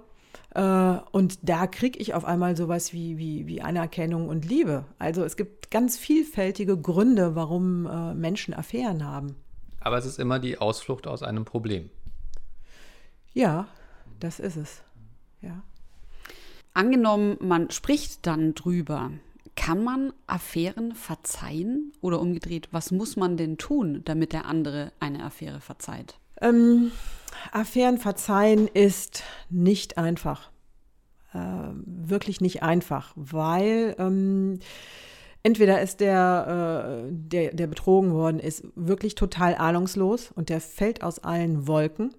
Äh, 0.55 0.97
und 1.13 1.39
da 1.49 1.67
kriege 1.67 1.99
ich 1.99 2.15
auf 2.15 2.25
einmal 2.25 2.57
sowas 2.57 2.93
wie, 2.93 3.19
wie, 3.19 3.47
wie 3.47 3.63
Anerkennung 3.63 4.29
und 4.29 4.45
Liebe. 4.45 4.85
Also 4.99 5.25
es 5.25 5.37
gibt 5.37 5.71
ganz 5.71 5.99
vielfältige 5.99 6.77
Gründe, 6.77 7.35
warum 7.35 7.87
äh, 7.87 8.15
Menschen 8.15 8.55
Affären 8.55 9.05
haben. 9.05 9.37
Aber 9.81 9.99
es 9.99 10.07
ist 10.07 10.19
immer 10.19 10.39
die 10.39 10.59
Ausflucht 10.59 11.07
aus 11.07 11.23
einem 11.23 11.45
Problem. 11.45 11.91
Ja, 13.33 13.69
das 14.19 14.41
ist 14.41 14.57
es. 14.57 14.83
Ja. 15.41 15.63
Angenommen, 16.75 17.37
man 17.41 17.71
spricht 17.71 18.27
dann 18.27 18.55
drüber. 18.55 19.13
Kann 19.55 19.83
man 19.83 20.13
Affären 20.27 20.95
verzeihen? 20.95 21.93
Oder 22.01 22.21
umgedreht, 22.21 22.69
was 22.73 22.91
muss 22.91 23.17
man 23.17 23.37
denn 23.37 23.59
tun, 23.59 24.03
damit 24.05 24.33
der 24.33 24.47
andere 24.47 24.93
eine 25.01 25.25
Affäre 25.25 25.61
verzeiht? 25.61 26.19
Ähm, 26.41 26.93
Affären 27.53 27.99
verzeihen 27.99 28.69
ist 28.69 29.23
nicht 29.51 29.99
einfach. 29.99 30.51
Äh, 31.35 31.39
wirklich 31.85 32.41
nicht 32.41 32.63
einfach, 32.63 33.13
weil 33.17 33.95
ähm, 33.99 34.61
entweder 35.43 35.83
ist 35.83 36.01
der, 36.01 37.05
äh, 37.07 37.09
der, 37.11 37.55
der 37.55 37.67
betrogen 37.67 38.13
worden 38.13 38.41
ist, 38.41 38.65
wirklich 38.75 39.15
total 39.15 39.55
ahnungslos 39.55 40.33
und 40.33 40.49
der 40.49 40.61
fällt 40.61 41.03
aus 41.03 41.19
allen 41.19 41.67
Wolken. 41.67 42.15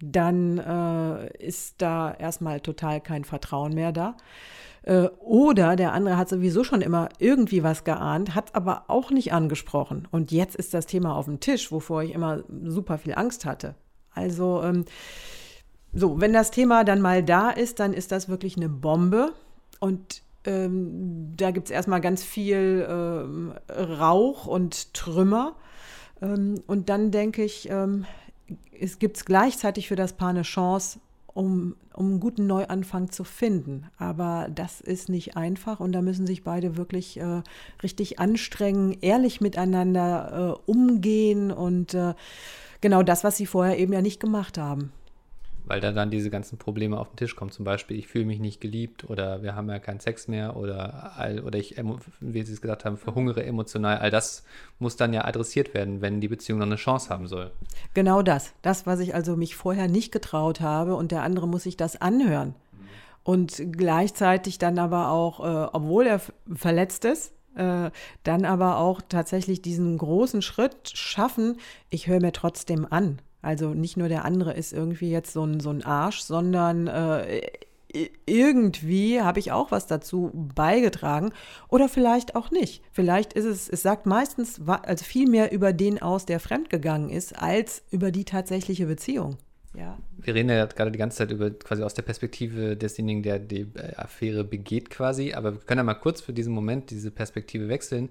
Dann 0.00 0.58
äh, 0.58 1.36
ist 1.38 1.76
da 1.78 2.12
erstmal 2.12 2.60
total 2.60 3.00
kein 3.00 3.24
Vertrauen 3.24 3.72
mehr 3.72 3.92
da. 3.92 4.16
Äh, 4.82 5.08
oder 5.20 5.76
der 5.76 5.92
andere 5.92 6.16
hat 6.16 6.28
sowieso 6.28 6.64
schon 6.64 6.82
immer 6.82 7.08
irgendwie 7.18 7.62
was 7.62 7.84
geahnt, 7.84 8.34
hat 8.34 8.54
aber 8.54 8.84
auch 8.88 9.10
nicht 9.10 9.32
angesprochen. 9.32 10.08
Und 10.10 10.32
jetzt 10.32 10.56
ist 10.56 10.74
das 10.74 10.86
Thema 10.86 11.16
auf 11.16 11.26
dem 11.26 11.40
Tisch, 11.40 11.70
wovor 11.70 12.02
ich 12.02 12.12
immer 12.12 12.42
super 12.64 12.98
viel 12.98 13.14
Angst 13.14 13.44
hatte. 13.44 13.74
Also, 14.14 14.62
ähm, 14.62 14.84
so, 15.92 16.20
wenn 16.20 16.32
das 16.32 16.50
Thema 16.50 16.84
dann 16.84 17.00
mal 17.00 17.22
da 17.22 17.50
ist, 17.50 17.78
dann 17.78 17.92
ist 17.92 18.12
das 18.12 18.28
wirklich 18.28 18.56
eine 18.56 18.68
Bombe. 18.68 19.32
Und 19.78 20.22
ähm, 20.44 21.32
da 21.36 21.50
gibt 21.50 21.68
es 21.68 21.70
erstmal 21.70 22.00
ganz 22.00 22.24
viel 22.24 22.86
ähm, 22.88 23.52
Rauch 23.68 24.46
und 24.46 24.94
Trümmer. 24.94 25.54
Ähm, 26.20 26.62
und 26.66 26.88
dann 26.88 27.10
denke 27.10 27.44
ich, 27.44 27.68
ähm, 27.70 28.06
es 28.80 28.98
gibt 28.98 29.24
gleichzeitig 29.26 29.88
für 29.88 29.96
das 29.96 30.14
Paar 30.14 30.30
eine 30.30 30.42
Chance, 30.42 30.98
um, 31.34 31.76
um 31.94 32.06
einen 32.06 32.20
guten 32.20 32.46
Neuanfang 32.46 33.10
zu 33.10 33.24
finden. 33.24 33.86
Aber 33.98 34.48
das 34.54 34.80
ist 34.80 35.08
nicht 35.08 35.36
einfach 35.36 35.80
und 35.80 35.92
da 35.92 36.02
müssen 36.02 36.26
sich 36.26 36.44
beide 36.44 36.76
wirklich 36.76 37.18
äh, 37.18 37.42
richtig 37.82 38.18
anstrengen, 38.18 38.96
ehrlich 39.00 39.40
miteinander 39.40 40.58
äh, 40.66 40.70
umgehen 40.70 41.50
und 41.50 41.94
äh, 41.94 42.14
genau 42.80 43.02
das, 43.02 43.24
was 43.24 43.36
sie 43.36 43.46
vorher 43.46 43.78
eben 43.78 43.92
ja 43.92 44.02
nicht 44.02 44.20
gemacht 44.20 44.58
haben 44.58 44.92
weil 45.72 45.80
da 45.80 45.90
dann 45.90 46.10
diese 46.10 46.28
ganzen 46.28 46.58
Probleme 46.58 46.98
auf 46.98 47.08
den 47.08 47.16
Tisch 47.16 47.34
kommen. 47.34 47.50
Zum 47.50 47.64
Beispiel, 47.64 47.98
ich 47.98 48.06
fühle 48.06 48.26
mich 48.26 48.38
nicht 48.40 48.60
geliebt 48.60 49.08
oder 49.08 49.42
wir 49.42 49.54
haben 49.54 49.70
ja 49.70 49.78
keinen 49.78 50.00
Sex 50.00 50.28
mehr 50.28 50.54
oder, 50.54 51.14
oder 51.46 51.58
ich, 51.58 51.76
wie 52.20 52.42
Sie 52.42 52.52
es 52.52 52.60
gesagt 52.60 52.84
haben, 52.84 52.98
verhungere 52.98 53.42
emotional. 53.42 53.96
All 53.96 54.10
das 54.10 54.44
muss 54.78 54.96
dann 54.96 55.14
ja 55.14 55.24
adressiert 55.24 55.72
werden, 55.72 56.02
wenn 56.02 56.20
die 56.20 56.28
Beziehung 56.28 56.58
noch 56.58 56.66
eine 56.66 56.76
Chance 56.76 57.08
haben 57.08 57.26
soll. 57.26 57.52
Genau 57.94 58.20
das. 58.20 58.52
Das, 58.60 58.84
was 58.84 59.00
ich 59.00 59.14
also 59.14 59.34
mich 59.34 59.56
vorher 59.56 59.88
nicht 59.88 60.12
getraut 60.12 60.60
habe 60.60 60.94
und 60.94 61.10
der 61.10 61.22
andere 61.22 61.48
muss 61.48 61.62
sich 61.62 61.78
das 61.78 61.98
anhören. 61.98 62.54
Und 63.24 63.62
gleichzeitig 63.72 64.58
dann 64.58 64.78
aber 64.78 65.08
auch, 65.08 65.40
äh, 65.40 65.68
obwohl 65.72 66.06
er 66.06 66.20
verletzt 66.54 67.06
ist, 67.06 67.32
äh, 67.54 67.90
dann 68.24 68.44
aber 68.44 68.76
auch 68.76 69.00
tatsächlich 69.08 69.62
diesen 69.62 69.96
großen 69.96 70.42
Schritt 70.42 70.90
schaffen, 70.92 71.56
ich 71.88 72.08
höre 72.08 72.20
mir 72.20 72.32
trotzdem 72.32 72.86
an. 72.90 73.20
Also 73.42 73.74
nicht 73.74 73.96
nur 73.96 74.08
der 74.08 74.24
andere 74.24 74.54
ist 74.54 74.72
irgendwie 74.72 75.10
jetzt 75.10 75.32
so 75.32 75.44
ein, 75.44 75.60
so 75.60 75.70
ein 75.70 75.84
Arsch, 75.84 76.20
sondern 76.20 76.86
äh, 76.86 77.42
irgendwie 78.24 79.20
habe 79.20 79.38
ich 79.38 79.52
auch 79.52 79.70
was 79.70 79.86
dazu 79.86 80.30
beigetragen 80.32 81.32
oder 81.68 81.88
vielleicht 81.88 82.36
auch 82.36 82.50
nicht. 82.50 82.82
Vielleicht 82.92 83.32
ist 83.32 83.44
es, 83.44 83.68
es 83.68 83.82
sagt 83.82 84.06
meistens 84.06 84.60
also 84.66 85.04
viel 85.04 85.28
mehr 85.28 85.52
über 85.52 85.72
den 85.72 86.00
aus, 86.00 86.24
der 86.24 86.40
fremdgegangen 86.40 87.10
ist, 87.10 87.38
als 87.38 87.82
über 87.90 88.10
die 88.10 88.24
tatsächliche 88.24 88.86
Beziehung. 88.86 89.36
Ja. 89.76 89.98
Wir 90.18 90.34
reden 90.34 90.50
ja 90.50 90.66
gerade 90.66 90.92
die 90.92 90.98
ganze 90.98 91.18
Zeit 91.18 91.32
über 91.32 91.50
quasi 91.50 91.82
aus 91.82 91.94
der 91.94 92.02
Perspektive 92.02 92.76
desjenigen, 92.76 93.22
der 93.22 93.38
die 93.38 93.66
äh, 93.74 93.94
Affäre 93.96 94.44
begeht 94.44 94.90
quasi, 94.90 95.32
aber 95.32 95.54
wir 95.54 95.60
können 95.60 95.78
ja 95.78 95.84
mal 95.84 95.94
kurz 95.94 96.20
für 96.20 96.32
diesen 96.32 96.52
Moment 96.52 96.90
diese 96.90 97.10
Perspektive 97.10 97.68
wechseln. 97.68 98.10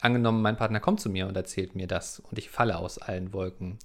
Angenommen, 0.00 0.42
mein 0.42 0.56
Partner 0.56 0.80
kommt 0.80 1.00
zu 1.00 1.08
mir 1.08 1.26
und 1.26 1.36
erzählt 1.36 1.74
mir 1.74 1.86
das 1.86 2.20
und 2.20 2.38
ich 2.38 2.50
falle 2.50 2.78
aus 2.78 2.98
allen 2.98 3.32
Wolken 3.32 3.78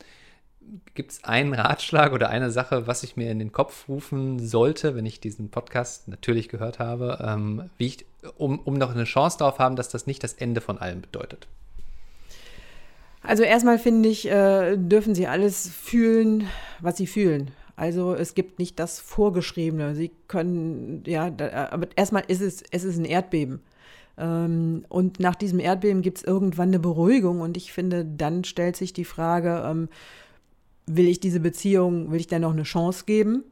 Gibt 0.96 1.12
es 1.12 1.24
einen 1.24 1.54
Ratschlag 1.54 2.14
oder 2.14 2.30
eine 2.30 2.52
Sache, 2.52 2.88
was 2.88 3.04
ich 3.04 3.18
mir 3.18 3.32
in 3.32 3.40
den 3.40 3.52
Kopf 3.52 3.88
rufen 3.88 4.40
sollte, 4.40 4.96
wenn 4.96 5.06
ich 5.06 5.20
diesen 5.20 5.50
Podcast 5.50 6.08
natürlich 6.08 6.50
gehört 6.50 6.80
habe, 6.80 7.24
ähm, 7.26 7.70
wie 7.78 7.88
ich, 7.88 8.06
um, 8.38 8.60
um 8.60 8.76
noch 8.76 8.92
eine 8.92 9.06
Chance 9.06 9.38
darauf 9.40 9.60
haben, 9.60 9.76
dass 9.76 9.90
das 9.90 10.08
nicht 10.08 10.24
das 10.24 10.34
Ende 10.34 10.62
von 10.62 10.78
allem 10.78 11.02
bedeutet? 11.02 11.48
Also 13.22 13.44
erstmal 13.44 13.80
finde 13.80 14.10
ich, 14.10 14.30
äh, 14.30 14.76
dürfen 14.78 15.16
Sie 15.16 15.28
alles 15.28 15.70
fühlen, 15.70 16.48
was 16.80 16.98
Sie 16.98 17.08
fühlen. 17.08 17.52
Also 17.76 18.14
es 18.14 18.36
gibt 18.36 18.60
nicht 18.60 18.80
das 18.80 19.00
Vorgeschriebene. 19.00 19.96
Sie 19.96 20.12
können, 20.28 21.04
ja, 21.08 21.30
da, 21.30 21.70
aber 21.72 21.88
erstmal 21.96 22.24
ist 22.28 22.42
es, 22.42 22.64
es 22.70 22.84
ist 22.84 22.98
ein 22.98 23.06
Erdbeben. 23.06 23.62
Ähm, 24.18 24.86
und 24.90 25.20
nach 25.20 25.36
diesem 25.36 25.60
Erdbeben 25.60 26.02
gibt 26.02 26.20
es 26.20 26.24
irgendwann 26.24 26.70
eine 26.70 26.80
Beruhigung. 26.80 27.42
Und 27.42 27.58
ich 27.58 27.74
finde, 27.74 28.06
dann 28.06 28.44
stellt 28.44 28.76
sich 28.76 28.94
die 28.94 29.06
Frage, 29.06 29.64
ähm, 29.66 29.90
will 30.86 31.08
ich 31.08 31.20
diese 31.20 31.40
Beziehung, 31.40 32.12
will 32.12 32.20
ich 32.20 32.28
der 32.28 32.40
noch 32.40 32.52
eine 32.52 32.64
Chance 32.64 33.06
geben, 33.06 33.44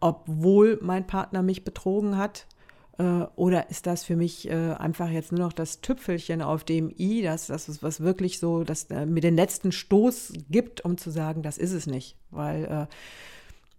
obwohl 0.00 0.78
mein 0.82 1.06
Partner 1.06 1.42
mich 1.42 1.64
betrogen 1.64 2.16
hat? 2.16 2.46
Äh, 2.98 3.26
oder 3.36 3.70
ist 3.70 3.86
das 3.86 4.04
für 4.04 4.16
mich 4.16 4.48
äh, 4.48 4.72
einfach 4.72 5.10
jetzt 5.10 5.32
nur 5.32 5.40
noch 5.40 5.52
das 5.52 5.80
Tüpfelchen 5.80 6.42
auf 6.42 6.64
dem 6.64 6.90
i, 6.98 7.22
dass 7.22 7.46
das 7.46 7.68
ist 7.68 7.82
was 7.82 8.00
wirklich 8.00 8.38
so, 8.38 8.64
dass 8.64 8.84
äh, 8.84 9.06
mir 9.06 9.20
den 9.20 9.36
letzten 9.36 9.72
Stoß 9.72 10.32
gibt, 10.50 10.84
um 10.84 10.96
zu 10.96 11.10
sagen, 11.10 11.42
das 11.42 11.58
ist 11.58 11.72
es 11.72 11.86
nicht. 11.86 12.16
Weil, 12.30 12.88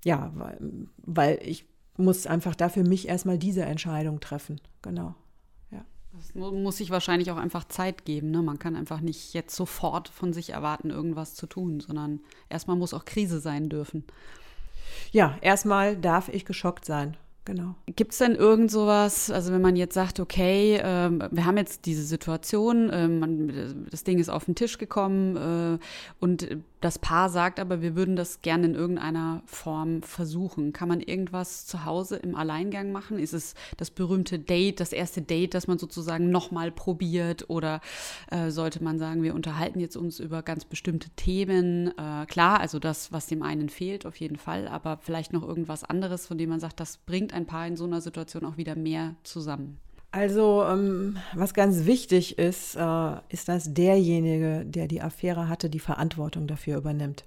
ja, 0.03 0.31
weil, 0.35 0.57
weil 1.05 1.39
ich 1.43 1.65
muss 1.97 2.27
einfach 2.27 2.55
dafür 2.55 2.83
mich 2.87 3.07
erstmal 3.07 3.37
diese 3.37 3.63
Entscheidung 3.63 4.19
treffen. 4.19 4.61
Genau. 4.81 5.15
Das 6.17 6.33
muss 6.35 6.77
sich 6.77 6.89
wahrscheinlich 6.89 7.31
auch 7.31 7.37
einfach 7.37 7.65
Zeit 7.65 8.05
geben. 8.05 8.31
Ne? 8.31 8.41
Man 8.41 8.59
kann 8.59 8.75
einfach 8.75 9.01
nicht 9.01 9.33
jetzt 9.33 9.55
sofort 9.55 10.09
von 10.09 10.33
sich 10.33 10.51
erwarten, 10.51 10.89
irgendwas 10.89 11.35
zu 11.35 11.47
tun, 11.47 11.79
sondern 11.79 12.21
erstmal 12.49 12.75
muss 12.75 12.93
auch 12.93 13.05
Krise 13.05 13.39
sein 13.39 13.69
dürfen. 13.69 14.03
Ja, 15.11 15.37
erstmal 15.41 15.95
darf 15.95 16.29
ich 16.29 16.45
geschockt 16.45 16.85
sein 16.85 17.17
genau. 17.47 17.75
Gibt 17.95 18.11
es 18.11 18.19
denn 18.19 18.35
irgend 18.35 18.69
sowas, 18.69 19.31
also 19.31 19.51
wenn 19.51 19.61
man 19.61 19.75
jetzt 19.75 19.95
sagt, 19.95 20.19
okay, 20.19 20.75
äh, 20.75 21.09
wir 21.31 21.45
haben 21.45 21.57
jetzt 21.57 21.85
diese 21.85 22.03
Situation, 22.03 22.89
äh, 22.89 23.07
man, 23.07 23.87
das 23.89 24.03
Ding 24.03 24.19
ist 24.19 24.29
auf 24.29 24.45
den 24.45 24.53
Tisch 24.53 24.77
gekommen 24.77 25.79
äh, 25.79 25.79
und 26.19 26.47
das 26.81 26.99
Paar 26.99 27.29
sagt 27.29 27.59
aber, 27.59 27.81
wir 27.81 27.95
würden 27.95 28.15
das 28.15 28.41
gerne 28.41 28.67
in 28.67 28.75
irgendeiner 28.75 29.41
Form 29.45 30.03
versuchen. 30.03 30.73
Kann 30.73 30.87
man 30.87 31.01
irgendwas 31.01 31.65
zu 31.65 31.85
Hause 31.85 32.17
im 32.17 32.35
Alleingang 32.35 32.91
machen? 32.91 33.17
Ist 33.17 33.33
es 33.33 33.55
das 33.77 33.89
berühmte 33.89 34.37
Date, 34.37 34.79
das 34.79 34.93
erste 34.93 35.21
Date, 35.21 35.55
das 35.55 35.67
man 35.67 35.79
sozusagen 35.79 36.29
nochmal 36.29 36.71
probiert? 36.71 37.49
Oder 37.49 37.81
äh, 38.29 38.51
sollte 38.51 38.83
man 38.83 38.99
sagen, 38.99 39.23
wir 39.23 39.33
unterhalten 39.33 39.79
jetzt 39.79 39.95
uns 39.95 40.19
über 40.19 40.43
ganz 40.43 40.65
bestimmte 40.65 41.09
Themen? 41.11 41.87
Äh, 41.97 42.25
klar, 42.27 42.59
also 42.59 42.77
das, 42.77 43.11
was 43.11 43.25
dem 43.25 43.41
einen 43.41 43.69
fehlt, 43.69 44.05
auf 44.05 44.17
jeden 44.17 44.37
Fall, 44.37 44.67
aber 44.67 44.99
vielleicht 45.01 45.33
noch 45.33 45.43
irgendwas 45.43 45.83
anderes, 45.83 46.27
von 46.27 46.37
dem 46.37 46.49
man 46.49 46.59
sagt, 46.59 46.79
das 46.79 46.97
bringt 46.97 47.33
ein 47.33 47.47
Paar 47.47 47.65
in 47.65 47.75
so 47.75 47.85
einer 47.85 48.01
Situation 48.01 48.45
auch 48.45 48.57
wieder 48.57 48.75
mehr 48.75 49.15
zusammen? 49.23 49.79
Also, 50.11 50.63
ähm, 50.63 51.17
was 51.33 51.53
ganz 51.53 51.85
wichtig 51.85 52.37
ist, 52.37 52.75
äh, 52.75 53.15
ist, 53.29 53.49
dass 53.49 53.73
derjenige, 53.73 54.65
der 54.65 54.87
die 54.87 55.01
Affäre 55.01 55.49
hatte, 55.49 55.69
die 55.69 55.79
Verantwortung 55.79 56.47
dafür 56.47 56.77
übernimmt. 56.77 57.25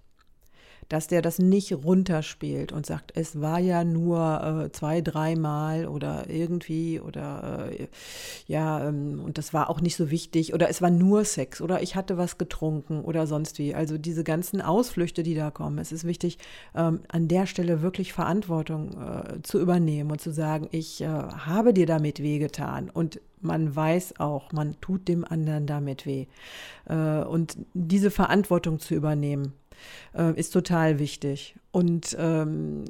Dass 0.90 1.06
der 1.06 1.23
das 1.23 1.38
nicht 1.38 1.73
runterspielt 1.73 2.73
und 2.73 2.85
sagt, 2.85 3.12
es 3.14 3.40
war 3.40 3.61
ja 3.61 3.85
nur 3.85 4.64
äh, 4.66 4.73
zwei, 4.73 5.00
dreimal 5.00 5.87
oder 5.87 6.28
irgendwie 6.28 7.00
oder 7.00 7.70
äh, 7.70 7.87
ja, 8.47 8.88
ähm, 8.88 9.23
und 9.25 9.38
das 9.38 9.54
war 9.54 9.70
auch 9.70 9.80
nicht 9.80 9.94
so 9.94 10.11
wichtig 10.11 10.52
oder 10.52 10.68
es 10.68 10.82
war 10.82 10.90
nur 10.90 11.25
Sex 11.25 11.61
oder 11.61 11.80
ich 11.80 11.94
hatte 11.94 12.18
was 12.18 12.38
getrunken 12.38 13.02
oder 13.02 13.28
sonst 13.28 13.59
wie. 13.61 13.73
Also 13.73 13.99
diese 13.99 14.25
ganzen 14.25 14.61
Ausflüchte, 14.61 15.23
die 15.23 15.37
da 15.37 15.52
kommen, 15.52 15.78
es 15.78 15.92
ist 15.92 16.04
wichtig, 16.04 16.38
ähm, 16.75 17.00
an 17.06 17.28
der 17.28 17.47
Stelle 17.47 17.82
wirklich 17.82 18.12
Verantwortung 18.12 18.90
äh, 19.00 19.42
zu 19.42 19.61
übernehmen 19.61 20.11
und 20.11 20.20
zu 20.20 20.32
sagen, 20.32 20.68
ich 20.73 21.02
äh, 21.02 21.06
habe 21.06 21.73
dir 21.73 21.87
damit 21.87 22.20
wehgetan 22.20 22.90
und 22.90 23.20
man 23.40 23.75
weiß 23.75 24.18
auch, 24.18 24.52
man 24.52 24.78
tut 24.80 25.06
dem 25.06 25.25
anderen 25.25 25.66
damit 25.66 26.04
weh. 26.04 26.26
Äh, 26.87 27.23
und 27.23 27.56
diese 27.75 28.11
Verantwortung 28.11 28.80
zu 28.80 28.94
übernehmen, 28.94 29.54
äh, 30.16 30.38
ist 30.38 30.52
total 30.52 30.99
wichtig. 30.99 31.56
Und 31.72 32.16
ähm, 32.18 32.84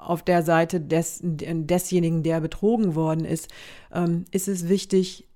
auf 0.00 0.22
der 0.22 0.42
Seite 0.42 0.80
des, 0.80 1.20
desjenigen, 1.22 2.22
der 2.22 2.40
betrogen 2.40 2.94
worden 2.94 3.24
ist, 3.24 3.48
ähm, 3.92 4.24
ist 4.30 4.48
es 4.48 4.68
wichtig, 4.68 5.26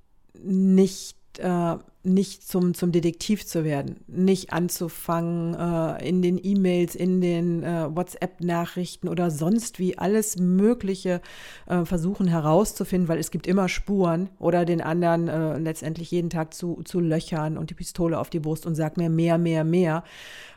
nicht 0.43 1.17
äh, 1.39 1.77
nicht 2.05 2.47
zum, 2.47 2.75
zum 2.75 2.93
Detektiv 2.93 3.45
zu 3.47 3.65
werden, 3.65 3.97
nicht 4.07 4.53
anzufangen, 4.53 5.55
äh, 5.55 6.09
in 6.09 6.23
den 6.23 6.41
E-Mails, 6.43 6.95
in 6.95 7.21
den 7.21 7.63
äh, 7.63 7.95
WhatsApp-Nachrichten 7.95 9.09
oder 9.09 9.31
sonst 9.31 9.79
wie 9.79 9.99
alles 9.99 10.39
Mögliche 10.39 11.21
äh, 11.67 11.85
versuchen 11.85 12.29
herauszufinden, 12.29 13.09
weil 13.09 13.19
es 13.19 13.31
gibt 13.31 13.47
immer 13.47 13.69
Spuren 13.69 14.31
oder 14.39 14.65
den 14.65 14.81
anderen 14.81 15.29
äh, 15.29 15.59
letztendlich 15.59 16.11
jeden 16.11 16.31
Tag 16.31 16.55
zu, 16.55 16.83
zu 16.85 17.01
löchern 17.01 17.59
und 17.59 17.71
die 17.71 17.75
Pistole 17.75 18.19
auf 18.19 18.31
die 18.31 18.41
Brust 18.41 18.65
und 18.65 18.75
sagt 18.75 18.97
mir 18.97 19.11
mehr, 19.11 19.39
mehr, 19.39 19.65
mehr. 19.65 20.05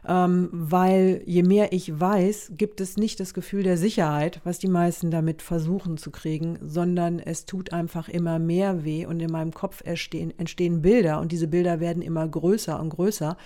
Ähm, 0.07 0.49
weil 0.51 1.21
je 1.25 1.43
mehr 1.43 1.73
ich 1.73 1.99
weiß, 1.99 2.53
gibt 2.57 2.81
es 2.81 2.97
nicht 2.97 3.19
das 3.19 3.35
Gefühl 3.35 3.61
der 3.61 3.77
Sicherheit, 3.77 4.41
was 4.43 4.57
die 4.57 4.67
meisten 4.67 5.11
damit 5.11 5.43
versuchen 5.43 5.97
zu 5.97 6.09
kriegen, 6.09 6.57
sondern 6.61 7.19
es 7.19 7.45
tut 7.45 7.71
einfach 7.71 8.09
immer 8.09 8.39
mehr 8.39 8.83
weh 8.83 9.05
und 9.05 9.19
in 9.19 9.31
meinem 9.31 9.53
Kopf 9.53 9.81
entstehen, 9.85 10.33
entstehen 10.39 10.81
Bilder 10.81 11.19
und 11.19 11.30
diese 11.31 11.47
Bilder 11.47 11.79
werden 11.79 12.01
immer 12.01 12.27
größer 12.27 12.79
und 12.79 12.89
größer 12.89 13.37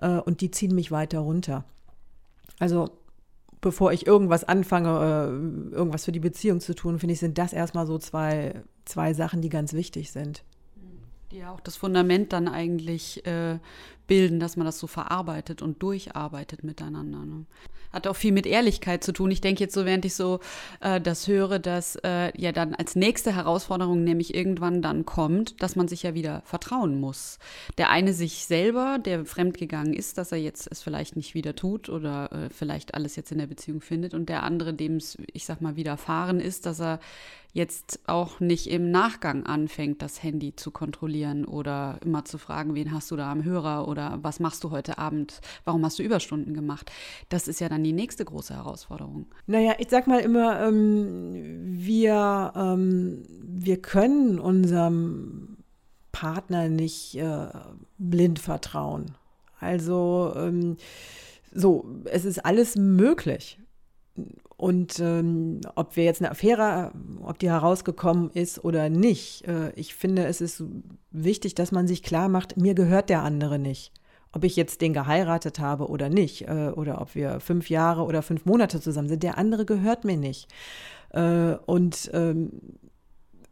äh, 0.00 0.18
und 0.18 0.40
die 0.40 0.50
ziehen 0.50 0.74
mich 0.74 0.90
weiter 0.90 1.20
runter. 1.20 1.64
Also 2.58 2.90
bevor 3.60 3.92
ich 3.92 4.06
irgendwas 4.06 4.44
anfange, 4.44 4.88
äh, 4.88 5.74
irgendwas 5.74 6.04
für 6.04 6.12
die 6.12 6.20
Beziehung 6.20 6.60
zu 6.60 6.74
tun, 6.74 6.98
finde 6.98 7.14
ich, 7.14 7.20
sind 7.20 7.38
das 7.38 7.52
erstmal 7.52 7.86
so 7.86 7.98
zwei, 7.98 8.62
zwei 8.84 9.14
Sachen, 9.14 9.40
die 9.40 9.48
ganz 9.48 9.72
wichtig 9.72 10.12
sind. 10.12 10.44
Die 11.30 11.38
ja 11.38 11.52
auch 11.52 11.60
das 11.60 11.76
Fundament 11.76 12.32
dann 12.32 12.48
eigentlich 12.48 13.26
äh, 13.26 13.58
bilden, 14.08 14.40
dass 14.40 14.56
man 14.56 14.66
das 14.66 14.80
so 14.80 14.88
verarbeitet 14.88 15.62
und 15.62 15.80
durcharbeitet 15.80 16.64
miteinander. 16.64 17.24
Ne? 17.24 17.46
Hat 17.92 18.08
auch 18.08 18.16
viel 18.16 18.32
mit 18.32 18.46
Ehrlichkeit 18.46 19.04
zu 19.04 19.12
tun. 19.12 19.30
Ich 19.30 19.40
denke 19.40 19.62
jetzt 19.62 19.74
so, 19.74 19.84
während 19.84 20.04
ich 20.04 20.14
so 20.14 20.40
äh, 20.80 21.00
das 21.00 21.28
höre, 21.28 21.58
dass 21.58 21.96
äh, 22.02 22.32
ja 22.36 22.50
dann 22.50 22.74
als 22.74 22.96
nächste 22.96 23.34
Herausforderung 23.34 24.02
nämlich 24.02 24.34
irgendwann 24.34 24.82
dann 24.82 25.04
kommt, 25.04 25.62
dass 25.62 25.76
man 25.76 25.86
sich 25.86 26.02
ja 26.02 26.14
wieder 26.14 26.42
vertrauen 26.44 26.98
muss. 26.98 27.38
Der 27.76 27.90
eine 27.90 28.12
sich 28.12 28.46
selber, 28.46 28.98
der 28.98 29.24
fremdgegangen 29.24 29.92
ist, 29.92 30.18
dass 30.18 30.32
er 30.32 30.38
jetzt 30.38 30.68
es 30.70 30.82
vielleicht 30.82 31.14
nicht 31.14 31.34
wieder 31.34 31.54
tut 31.54 31.88
oder 31.88 32.32
äh, 32.32 32.50
vielleicht 32.50 32.94
alles 32.94 33.14
jetzt 33.14 33.30
in 33.30 33.38
der 33.38 33.46
Beziehung 33.46 33.80
findet 33.80 34.14
und 34.14 34.28
der 34.28 34.42
andere, 34.42 34.74
dem 34.74 34.96
es, 34.96 35.16
ich 35.32 35.44
sag 35.44 35.60
mal, 35.60 35.76
widerfahren 35.76 36.40
ist, 36.40 36.66
dass 36.66 36.80
er 36.80 36.98
jetzt 37.52 38.00
auch 38.06 38.40
nicht 38.40 38.70
im 38.70 38.90
Nachgang 38.90 39.46
anfängt, 39.46 40.02
das 40.02 40.22
Handy 40.22 40.54
zu 40.54 40.70
kontrollieren 40.70 41.44
oder 41.44 41.98
immer 42.04 42.24
zu 42.24 42.38
fragen, 42.38 42.74
wen 42.74 42.92
hast 42.92 43.10
du 43.10 43.16
da 43.16 43.32
am 43.32 43.44
Hörer 43.44 43.88
oder 43.88 43.97
was 44.20 44.40
machst 44.40 44.64
du 44.64 44.70
heute 44.70 44.98
Abend, 44.98 45.40
warum 45.64 45.84
hast 45.84 45.98
du 45.98 46.02
Überstunden 46.02 46.54
gemacht. 46.54 46.90
Das 47.28 47.48
ist 47.48 47.60
ja 47.60 47.68
dann 47.68 47.84
die 47.84 47.92
nächste 47.92 48.24
große 48.24 48.54
Herausforderung. 48.54 49.26
Naja, 49.46 49.74
ich 49.78 49.88
sag 49.90 50.06
mal 50.06 50.20
immer, 50.20 50.60
ähm, 50.60 51.76
wir, 51.76 52.52
ähm, 52.56 53.22
wir 53.42 53.80
können 53.82 54.38
unserem 54.38 55.58
Partner 56.12 56.68
nicht 56.68 57.16
äh, 57.16 57.48
blind 57.98 58.38
vertrauen. 58.38 59.16
Also 59.60 60.32
ähm, 60.36 60.76
so, 61.52 61.86
es 62.04 62.24
ist 62.24 62.44
alles 62.44 62.76
möglich. 62.76 63.58
Und 64.56 64.98
ähm, 64.98 65.60
ob 65.76 65.94
wir 65.94 66.02
jetzt 66.04 66.20
eine 66.20 66.32
Affäre, 66.32 66.90
ob 67.28 67.38
die 67.38 67.50
herausgekommen 67.50 68.30
ist 68.30 68.64
oder 68.64 68.88
nicht, 68.88 69.46
äh, 69.46 69.70
ich 69.76 69.94
finde, 69.94 70.24
es 70.24 70.40
ist 70.40 70.64
wichtig, 71.10 71.54
dass 71.54 71.72
man 71.72 71.86
sich 71.86 72.02
klar 72.02 72.28
macht, 72.28 72.56
mir 72.56 72.74
gehört 72.74 73.10
der 73.10 73.22
andere 73.22 73.58
nicht. 73.58 73.92
Ob 74.32 74.44
ich 74.44 74.56
jetzt 74.56 74.80
den 74.80 74.94
geheiratet 74.94 75.58
habe 75.58 75.88
oder 75.88 76.08
nicht, 76.08 76.48
äh, 76.48 76.72
oder 76.74 77.02
ob 77.02 77.14
wir 77.14 77.40
fünf 77.40 77.68
Jahre 77.68 78.04
oder 78.04 78.22
fünf 78.22 78.46
Monate 78.46 78.80
zusammen 78.80 79.08
sind, 79.08 79.22
der 79.22 79.36
andere 79.36 79.66
gehört 79.66 80.04
mir 80.04 80.16
nicht. 80.16 80.48
Äh, 81.10 81.56
und 81.66 82.10
ähm, 82.14 82.50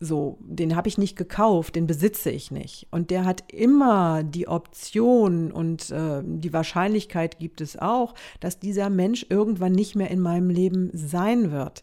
so, 0.01 0.39
den 0.41 0.75
habe 0.75 0.89
ich 0.89 0.97
nicht 0.97 1.17
gekauft, 1.17 1.77
den 1.77 1.87
besitze 1.87 2.31
ich 2.31 2.51
nicht. 2.51 2.87
Und 2.91 3.11
der 3.11 3.27
hat 3.27 3.45
immer 3.53 4.23
die 4.23 4.47
Option 4.47 5.51
und 5.51 5.91
die 5.91 6.53
Wahrscheinlichkeit 6.53 7.39
gibt 7.39 7.63
es 7.63 7.79
auch, 7.79 8.13
dass 8.41 8.59
dieser 8.59 8.91
Mensch 8.91 9.25
irgendwann 9.31 9.73
nicht 9.73 9.97
mehr 9.97 10.11
in 10.11 10.21
meinem 10.21 10.51
Leben 10.51 10.91
sein 10.93 11.51
wird. 11.51 11.83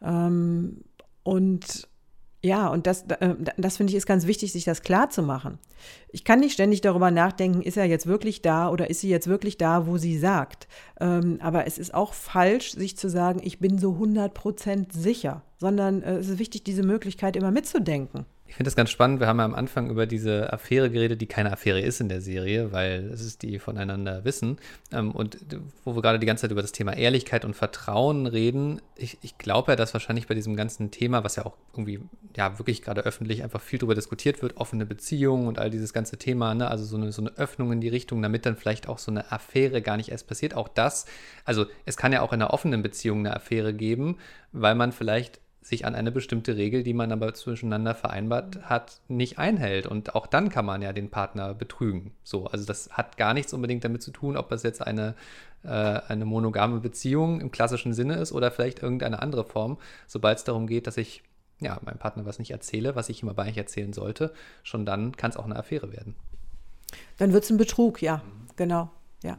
Ähm, 0.00 0.84
und 1.24 1.88
ja, 2.44 2.68
und 2.68 2.86
das, 2.86 3.04
äh, 3.04 3.34
das 3.56 3.78
finde 3.78 3.90
ich 3.90 3.96
ist 3.96 4.04
ganz 4.06 4.26
wichtig, 4.26 4.52
sich 4.52 4.64
das 4.64 4.82
klar 4.82 5.08
zu 5.08 5.22
machen. 5.22 5.58
Ich 6.12 6.24
kann 6.24 6.40
nicht 6.40 6.52
ständig 6.52 6.82
darüber 6.82 7.10
nachdenken, 7.10 7.62
ist 7.62 7.78
er 7.78 7.86
jetzt 7.86 8.06
wirklich 8.06 8.42
da 8.42 8.68
oder 8.68 8.90
ist 8.90 9.00
sie 9.00 9.08
jetzt 9.08 9.28
wirklich 9.28 9.56
da, 9.56 9.86
wo 9.86 9.96
sie 9.96 10.18
sagt. 10.18 10.68
Ähm, 11.00 11.38
aber 11.40 11.66
es 11.66 11.78
ist 11.78 11.94
auch 11.94 12.12
falsch, 12.12 12.72
sich 12.72 12.98
zu 12.98 13.08
sagen, 13.08 13.40
ich 13.42 13.60
bin 13.60 13.78
so 13.78 13.92
100% 13.92 14.92
sicher, 14.92 15.40
sondern 15.56 16.02
äh, 16.02 16.16
es 16.16 16.28
ist 16.28 16.38
wichtig, 16.38 16.64
diese 16.64 16.82
Möglichkeit 16.82 17.34
immer 17.34 17.50
mitzudenken. 17.50 18.26
Ich 18.46 18.56
finde 18.56 18.68
das 18.68 18.76
ganz 18.76 18.90
spannend. 18.90 19.20
Wir 19.20 19.26
haben 19.26 19.38
ja 19.38 19.44
am 19.44 19.54
Anfang 19.54 19.90
über 19.90 20.06
diese 20.06 20.52
Affäre 20.52 20.90
geredet, 20.90 21.20
die 21.20 21.26
keine 21.26 21.50
Affäre 21.50 21.80
ist 21.80 22.00
in 22.00 22.08
der 22.08 22.20
Serie, 22.20 22.72
weil 22.72 23.10
es 23.12 23.22
ist 23.22 23.42
die 23.42 23.58
voneinander 23.58 24.24
wissen. 24.24 24.58
Ähm, 24.92 25.12
und 25.12 25.38
wo 25.84 25.96
wir 25.96 26.02
gerade 26.02 26.18
die 26.18 26.26
ganze 26.26 26.42
Zeit 26.42 26.50
über 26.50 26.62
das 26.62 26.72
Thema 26.72 26.96
Ehrlichkeit 26.96 27.44
und 27.44 27.54
Vertrauen 27.54 28.26
reden, 28.26 28.80
ich, 28.96 29.18
ich 29.22 29.38
glaube 29.38 29.72
ja, 29.72 29.76
dass 29.76 29.94
wahrscheinlich 29.94 30.28
bei 30.28 30.34
diesem 30.34 30.56
ganzen 30.56 30.90
Thema, 30.90 31.24
was 31.24 31.36
ja 31.36 31.46
auch 31.46 31.56
irgendwie, 31.72 32.00
ja, 32.36 32.58
wirklich 32.58 32.82
gerade 32.82 33.00
öffentlich 33.00 33.42
einfach 33.42 33.60
viel 33.60 33.78
darüber 33.78 33.94
diskutiert 33.94 34.42
wird, 34.42 34.58
offene 34.58 34.86
Beziehungen 34.86 35.48
und 35.48 35.58
all 35.58 35.70
dieses 35.70 35.92
ganze 35.92 36.18
Thema, 36.18 36.54
ne, 36.54 36.68
also 36.68 36.84
so 36.84 36.96
eine, 36.96 37.12
so 37.12 37.22
eine 37.22 37.36
Öffnung 37.36 37.72
in 37.72 37.80
die 37.80 37.88
Richtung, 37.88 38.20
damit 38.22 38.46
dann 38.46 38.56
vielleicht 38.56 38.88
auch 38.88 38.98
so 38.98 39.10
eine 39.10 39.32
Affäre 39.32 39.80
gar 39.80 39.96
nicht 39.96 40.10
erst 40.10 40.28
passiert. 40.28 40.54
Auch 40.54 40.68
das, 40.68 41.06
also 41.44 41.66
es 41.86 41.96
kann 41.96 42.12
ja 42.12 42.20
auch 42.20 42.32
in 42.32 42.42
einer 42.42 42.52
offenen 42.52 42.82
Beziehung 42.82 43.20
eine 43.20 43.34
Affäre 43.34 43.72
geben, 43.72 44.18
weil 44.52 44.74
man 44.74 44.92
vielleicht 44.92 45.40
sich 45.64 45.86
an 45.86 45.94
eine 45.94 46.12
bestimmte 46.12 46.58
Regel, 46.58 46.82
die 46.82 46.92
man 46.92 47.10
aber 47.10 47.32
zwischeneinander 47.32 47.94
vereinbart 47.94 48.64
hat, 48.64 49.00
nicht 49.08 49.38
einhält. 49.38 49.86
Und 49.86 50.14
auch 50.14 50.26
dann 50.26 50.50
kann 50.50 50.66
man 50.66 50.82
ja 50.82 50.92
den 50.92 51.08
Partner 51.08 51.54
betrügen. 51.54 52.12
So, 52.22 52.46
also 52.46 52.66
das 52.66 52.90
hat 52.90 53.16
gar 53.16 53.32
nichts 53.32 53.54
unbedingt 53.54 53.82
damit 53.82 54.02
zu 54.02 54.10
tun, 54.10 54.36
ob 54.36 54.50
das 54.50 54.62
jetzt 54.62 54.86
eine, 54.86 55.14
äh, 55.62 55.68
eine 55.68 56.26
monogame 56.26 56.80
Beziehung 56.80 57.40
im 57.40 57.50
klassischen 57.50 57.94
Sinne 57.94 58.16
ist 58.16 58.30
oder 58.30 58.50
vielleicht 58.50 58.82
irgendeine 58.82 59.22
andere 59.22 59.44
Form. 59.44 59.78
Sobald 60.06 60.36
es 60.36 60.44
darum 60.44 60.66
geht, 60.66 60.86
dass 60.86 60.98
ich 60.98 61.22
ja, 61.60 61.78
meinem 61.82 61.98
Partner 61.98 62.26
was 62.26 62.38
nicht 62.38 62.50
erzähle, 62.50 62.94
was 62.94 63.08
ich 63.08 63.22
ihm 63.22 63.30
aber 63.30 63.42
eigentlich 63.42 63.56
erzählen 63.56 63.94
sollte, 63.94 64.34
schon 64.64 64.84
dann 64.84 65.16
kann 65.16 65.30
es 65.30 65.38
auch 65.38 65.46
eine 65.46 65.56
Affäre 65.56 65.92
werden. 65.92 66.14
Dann 67.16 67.32
wird 67.32 67.44
es 67.44 67.50
ein 67.50 67.56
Betrug, 67.56 68.02
ja, 68.02 68.22
genau, 68.56 68.90
ja. 69.22 69.38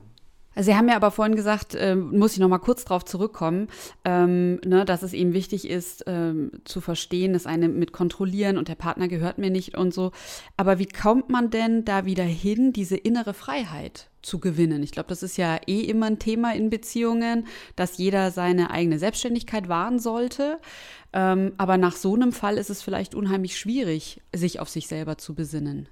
Sie 0.57 0.75
haben 0.75 0.87
ja 0.87 0.95
aber 0.95 1.11
vorhin 1.11 1.35
gesagt, 1.35 1.75
äh, 1.75 1.95
muss 1.95 2.33
ich 2.33 2.39
noch 2.39 2.47
mal 2.47 2.59
kurz 2.59 2.85
darauf 2.85 3.03
zurückkommen, 3.03 3.67
ähm, 4.05 4.61
ne, 4.65 4.85
dass 4.85 5.03
es 5.03 5.13
eben 5.13 5.33
wichtig 5.33 5.69
ist, 5.69 6.05
ähm, 6.07 6.51
zu 6.63 6.79
verstehen, 6.79 7.33
dass 7.33 7.45
eine 7.45 7.67
mit 7.67 7.91
kontrollieren 7.91 8.57
und 8.57 8.69
der 8.69 8.75
Partner 8.75 9.07
gehört 9.07 9.37
mir 9.37 9.49
nicht 9.49 9.77
und 9.77 9.93
so. 9.93 10.11
Aber 10.55 10.79
wie 10.79 10.87
kommt 10.87 11.29
man 11.29 11.49
denn 11.49 11.83
da 11.83 12.05
wieder 12.05 12.23
hin, 12.23 12.71
diese 12.71 12.95
innere 12.95 13.33
Freiheit 13.33 14.09
zu 14.21 14.39
gewinnen? 14.39 14.81
Ich 14.81 14.91
glaube, 14.91 15.09
das 15.09 15.23
ist 15.23 15.37
ja 15.37 15.59
eh 15.67 15.81
immer 15.81 16.05
ein 16.05 16.19
Thema 16.19 16.55
in 16.55 16.69
Beziehungen, 16.69 17.47
dass 17.75 17.97
jeder 17.97 18.31
seine 18.31 18.71
eigene 18.71 18.97
Selbstständigkeit 18.97 19.67
wahren 19.67 19.99
sollte. 19.99 20.59
Ähm, 21.11 21.51
aber 21.57 21.77
nach 21.77 21.97
so 21.97 22.15
einem 22.15 22.31
Fall 22.31 22.57
ist 22.57 22.69
es 22.69 22.81
vielleicht 22.81 23.13
unheimlich 23.13 23.57
schwierig, 23.57 24.21
sich 24.33 24.59
auf 24.61 24.69
sich 24.69 24.87
selber 24.87 25.17
zu 25.17 25.35
besinnen. 25.35 25.89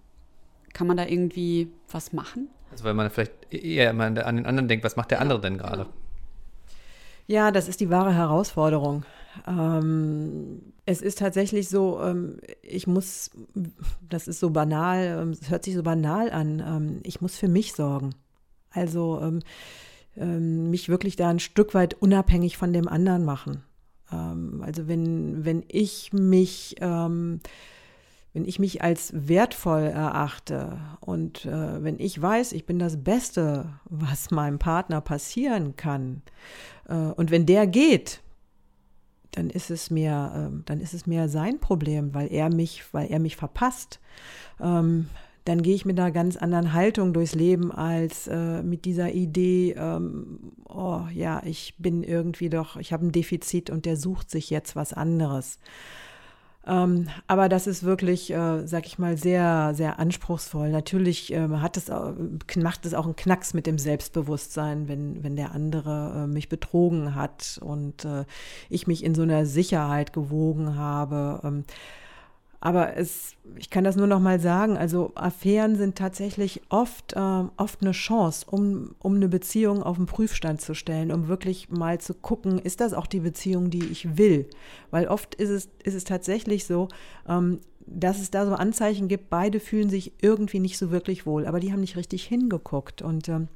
Kann 0.74 0.88
man 0.88 0.98
da 0.98 1.06
irgendwie 1.06 1.70
was 1.92 2.14
machen? 2.14 2.50
Also 2.74 2.86
weil 2.86 2.94
man 2.94 3.10
vielleicht 3.10 3.54
eher 3.54 3.90
immer 3.92 4.06
an 4.06 4.16
den 4.16 4.46
anderen 4.46 4.68
denkt, 4.68 4.84
was 4.84 4.96
macht 4.96 5.12
der 5.12 5.22
andere 5.22 5.40
denn 5.40 5.58
gerade? 5.58 5.86
Ja, 7.28 7.52
das 7.52 7.68
ist 7.68 7.80
die 7.80 7.90
wahre 7.90 8.14
Herausforderung. 8.14 9.06
Ähm, 9.48 10.74
es 10.86 11.02
ist 11.02 11.20
tatsächlich 11.20 11.70
so, 11.70 12.02
ähm, 12.02 12.38
ich 12.62 12.88
muss, 12.88 13.32
das 14.10 14.28
ist 14.28 14.40
so 14.40 14.50
banal, 14.50 15.20
ähm, 15.22 15.30
es 15.30 15.50
hört 15.50 15.64
sich 15.64 15.76
so 15.76 15.84
banal 15.84 16.32
an, 16.32 16.60
ähm, 16.60 17.00
ich 17.04 17.22
muss 17.22 17.38
für 17.38 17.48
mich 17.48 17.74
sorgen. 17.74 18.16
Also 18.72 19.22
ähm, 20.16 20.70
mich 20.70 20.90
wirklich 20.90 21.16
da 21.16 21.30
ein 21.30 21.40
Stück 21.40 21.74
weit 21.74 21.96
unabhängig 21.96 22.58
von 22.58 22.74
dem 22.74 22.88
anderen 22.88 23.26
machen. 23.26 23.64
also 24.10 24.88
wenn, 24.88 25.44
wenn 25.44 25.64
ich 25.68 26.14
mich 26.14 26.76
wenn 28.34 28.46
ich 28.46 28.58
mich 28.58 28.82
als 28.82 29.12
wertvoll 29.16 29.84
erachte 29.84 30.80
und 31.00 31.46
äh, 31.46 31.84
wenn 31.84 32.00
ich 32.00 32.20
weiß, 32.20 32.54
ich 32.54 32.66
bin 32.66 32.80
das 32.80 33.04
Beste, 33.04 33.80
was 33.86 34.32
meinem 34.32 34.60
Partner 34.60 35.02
passieren 35.02 35.76
kann, 35.76 36.24
äh, 36.88 36.96
und 36.96 37.32
wenn 37.32 37.46
der 37.46 37.68
geht, 37.68 38.22
dann 39.32 39.50
ist 39.50 39.70
es 39.70 39.90
mir, 39.90 40.52
äh, 40.52 40.64
dann 40.66 40.80
ist 40.80 40.94
es 40.94 41.06
mehr 41.06 41.30
sein 41.30 41.60
Problem, 41.60 42.14
weil 42.14 42.32
er 42.32 42.54
mich, 42.54 42.84
weil 42.92 43.08
er 43.12 43.20
mich 43.20 43.36
verpasst. 43.36 44.00
Ähm, 44.60 45.08
dann 45.46 45.62
gehe 45.62 45.76
ich 45.76 45.86
mit 45.86 46.00
einer 46.00 46.12
ganz 46.12 46.38
anderen 46.38 46.72
Haltung 46.72 47.12
durchs 47.14 47.36
Leben 47.36 47.72
als 47.72 48.28
äh, 48.28 48.64
mit 48.64 48.86
dieser 48.86 49.12
Idee, 49.12 49.76
ähm, 49.78 50.40
oh 50.66 51.02
ja, 51.14 51.42
ich 51.44 51.76
bin 51.78 52.02
irgendwie 52.02 52.50
doch, 52.50 52.78
ich 52.78 52.94
habe 52.94 53.06
ein 53.06 53.12
Defizit 53.12 53.70
und 53.70 53.86
der 53.86 53.98
sucht 53.98 54.32
sich 54.32 54.50
jetzt 54.50 54.76
was 54.76 54.94
anderes. 54.94 55.60
Ähm, 56.66 57.10
aber 57.28 57.50
das 57.50 57.68
ist 57.68 57.84
wirklich, 57.84 58.32
äh, 58.32 58.66
sag 58.66 58.86
ich 58.86 58.98
mal, 58.98 59.18
sehr, 59.18 59.74
sehr 59.76 60.00
anspruchsvoll. 60.00 60.70
Natürlich 60.70 61.34
äh, 61.34 61.50
hat 61.50 61.76
es, 61.76 61.92
macht 62.56 62.86
es 62.86 62.94
auch 62.94 63.06
einen 63.06 63.16
Knacks 63.16 63.54
mit 63.54 63.68
dem 63.68 63.78
Selbstbewusstsein, 63.78 64.88
wenn, 64.88 65.24
wenn 65.24 65.36
der 65.36 65.52
andere 65.52 66.24
äh, 66.24 66.28
mich 66.28 66.48
betrogen 66.48 67.16
hat 67.16 67.60
und 67.62 68.06
äh, 68.06 68.24
ich 68.70 68.88
mich 68.88 69.04
in 69.04 69.14
so 69.14 69.24
einer 69.24 69.46
Sicherheit 69.46 70.14
gewogen 70.14 70.78
habe. 70.78 71.42
Ähm, 71.44 71.66
aber 72.66 72.96
es, 72.96 73.36
ich 73.58 73.70
kann 73.70 73.84
das 73.84 73.98
nur 73.98 74.08
noch 74.08 74.22
mal 74.22 74.40
sagen, 74.40 74.78
also 74.78 75.12
Affären 75.16 75.76
sind 75.76 75.98
tatsächlich 75.98 76.62
oft, 76.70 77.12
äh, 77.12 77.44
oft 77.58 77.82
eine 77.82 77.92
Chance, 77.92 78.46
um, 78.50 78.96
um 79.00 79.16
eine 79.16 79.28
Beziehung 79.28 79.84
auf 79.84 79.98
den 79.98 80.06
Prüfstand 80.06 80.62
zu 80.62 80.74
stellen, 80.74 81.12
um 81.12 81.28
wirklich 81.28 81.70
mal 81.70 82.00
zu 82.00 82.14
gucken, 82.14 82.60
ist 82.60 82.80
das 82.80 82.94
auch 82.94 83.06
die 83.06 83.20
Beziehung, 83.20 83.70
die 83.70 83.84
ich 83.84 84.18
will? 84.18 84.50
Weil 84.92 85.10
oft 85.10 85.36
ist 85.36 85.50
es, 85.50 85.70
ist 85.84 85.94
es 85.94 86.06
tatsächlich 86.06 86.64
so, 86.64 86.88
ähm, 87.28 87.60
dass 87.86 88.22
es 88.22 88.32
da 88.32 88.46
so 88.46 88.54
Anzeichen 88.54 89.10
gibt, 89.10 89.30
beide 89.30 89.60
fühlen 89.60 89.90
sich 89.90 90.14
irgendwie 90.22 90.62
nicht 90.62 90.78
so 90.78 90.90
wirklich 90.90 91.26
wohl, 91.26 91.48
aber 91.48 91.60
die 91.60 91.74
haben 91.74 91.82
nicht 91.82 91.98
richtig 91.98 92.24
hingeguckt. 92.24 93.02
Und 93.02 93.28
ähm, 93.28 93.50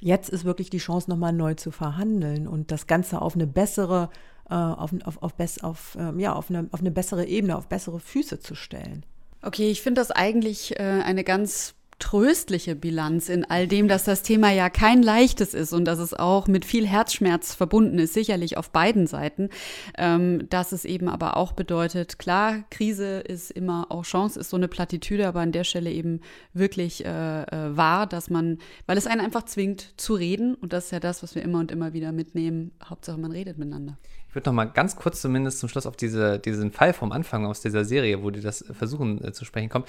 jetzt 0.00 0.30
ist 0.30 0.44
wirklich 0.44 0.68
die 0.68 0.78
Chance, 0.78 1.08
nochmal 1.08 1.32
neu 1.32 1.54
zu 1.54 1.70
verhandeln 1.70 2.48
und 2.48 2.72
das 2.72 2.88
Ganze 2.88 3.22
auf 3.22 3.36
eine 3.36 3.46
bessere 3.46 4.10
äh, 4.52 4.54
auf, 4.54 4.90
auf, 5.04 5.22
auf, 5.22 5.32
auf, 5.62 5.96
ähm, 5.98 6.20
ja, 6.20 6.34
auf, 6.34 6.50
eine, 6.50 6.68
auf 6.72 6.80
eine 6.80 6.90
bessere 6.90 7.24
Ebene, 7.24 7.56
auf 7.56 7.68
bessere 7.68 8.00
Füße 8.00 8.40
zu 8.40 8.54
stellen. 8.54 9.04
Okay, 9.40 9.70
ich 9.70 9.80
finde 9.80 10.00
das 10.00 10.10
eigentlich 10.10 10.78
äh, 10.78 10.82
eine 10.82 11.24
ganz 11.24 11.74
tröstliche 11.98 12.74
Bilanz 12.74 13.28
in 13.28 13.44
all 13.44 13.68
dem, 13.68 13.86
dass 13.86 14.02
das 14.02 14.22
Thema 14.22 14.50
ja 14.50 14.70
kein 14.70 15.02
leichtes 15.02 15.54
ist 15.54 15.72
und 15.72 15.84
dass 15.84 16.00
es 16.00 16.12
auch 16.12 16.48
mit 16.48 16.64
viel 16.64 16.84
Herzschmerz 16.86 17.54
verbunden 17.54 18.00
ist, 18.00 18.12
sicherlich 18.12 18.56
auf 18.56 18.70
beiden 18.70 19.06
Seiten. 19.06 19.50
Ähm, 19.96 20.48
dass 20.50 20.72
es 20.72 20.84
eben 20.84 21.08
aber 21.08 21.36
auch 21.36 21.52
bedeutet, 21.52 22.18
klar, 22.18 22.64
Krise 22.70 23.20
ist 23.20 23.52
immer 23.52 23.86
auch 23.90 24.02
Chance, 24.02 24.40
ist 24.40 24.50
so 24.50 24.56
eine 24.56 24.68
Plattitüde, 24.68 25.28
aber 25.28 25.40
an 25.40 25.52
der 25.52 25.64
Stelle 25.64 25.92
eben 25.92 26.20
wirklich 26.52 27.04
äh, 27.04 27.42
äh, 27.42 27.76
wahr, 27.76 28.08
dass 28.08 28.30
man, 28.30 28.58
weil 28.86 28.98
es 28.98 29.06
einen 29.06 29.20
einfach 29.20 29.44
zwingt 29.44 29.94
zu 29.96 30.14
reden 30.14 30.56
und 30.56 30.72
das 30.72 30.86
ist 30.86 30.90
ja 30.90 31.00
das, 31.00 31.22
was 31.22 31.36
wir 31.36 31.42
immer 31.42 31.60
und 31.60 31.70
immer 31.70 31.92
wieder 31.92 32.10
mitnehmen. 32.10 32.72
Hauptsache, 32.84 33.18
man 33.18 33.30
redet 33.30 33.58
miteinander. 33.58 33.96
Ich 34.32 34.34
würde 34.34 34.48
noch 34.48 34.54
mal 34.54 34.64
ganz 34.64 34.96
kurz 34.96 35.20
zumindest 35.20 35.58
zum 35.58 35.68
Schluss 35.68 35.84
auf 35.84 35.94
diese, 35.94 36.38
diesen 36.38 36.72
Fall 36.72 36.94
vom 36.94 37.12
Anfang 37.12 37.44
aus 37.44 37.60
dieser 37.60 37.84
Serie, 37.84 38.22
wo 38.22 38.30
die 38.30 38.40
das 38.40 38.64
versuchen 38.72 39.22
äh, 39.22 39.34
zu 39.34 39.44
sprechen 39.44 39.68
kommen. 39.68 39.84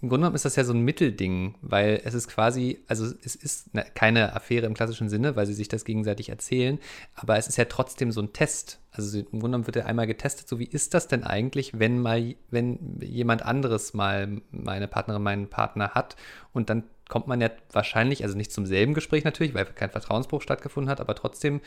Im 0.00 0.08
Grunde 0.08 0.22
genommen 0.22 0.36
ist 0.36 0.44
das 0.44 0.54
ja 0.54 0.62
so 0.62 0.72
ein 0.72 0.82
Mittelding, 0.82 1.56
weil 1.60 2.00
es 2.04 2.14
ist 2.14 2.28
quasi, 2.28 2.84
also 2.86 3.04
es 3.24 3.34
ist 3.34 3.74
ne, 3.74 3.84
keine 3.96 4.36
Affäre 4.36 4.66
im 4.66 4.74
klassischen 4.74 5.08
Sinne, 5.08 5.34
weil 5.34 5.46
sie 5.46 5.54
sich 5.54 5.66
das 5.66 5.84
gegenseitig 5.84 6.28
erzählen, 6.28 6.78
aber 7.16 7.36
es 7.36 7.48
ist 7.48 7.58
ja 7.58 7.64
trotzdem 7.64 8.12
so 8.12 8.22
ein 8.22 8.32
Test. 8.32 8.78
Also 8.92 9.18
im 9.18 9.24
Grunde 9.24 9.46
genommen 9.46 9.66
wird 9.66 9.74
ja 9.74 9.86
einmal 9.86 10.06
getestet, 10.06 10.46
so 10.48 10.60
wie 10.60 10.66
ist 10.66 10.94
das 10.94 11.08
denn 11.08 11.24
eigentlich, 11.24 11.80
wenn 11.80 12.00
mal, 12.00 12.36
wenn 12.48 13.00
jemand 13.00 13.44
anderes 13.44 13.92
mal 13.92 14.40
meine 14.52 14.86
Partnerin, 14.86 15.22
meinen 15.22 15.50
Partner 15.50 15.94
hat 15.94 16.14
und 16.52 16.70
dann 16.70 16.84
kommt 17.08 17.26
man 17.26 17.40
ja 17.40 17.50
wahrscheinlich, 17.72 18.22
also 18.22 18.36
nicht 18.36 18.52
zum 18.52 18.66
selben 18.66 18.94
Gespräch 18.94 19.24
natürlich, 19.24 19.52
weil 19.52 19.64
kein 19.64 19.90
Vertrauensbruch 19.90 20.42
stattgefunden 20.42 20.88
hat, 20.88 21.00
aber 21.00 21.16
trotzdem 21.16 21.60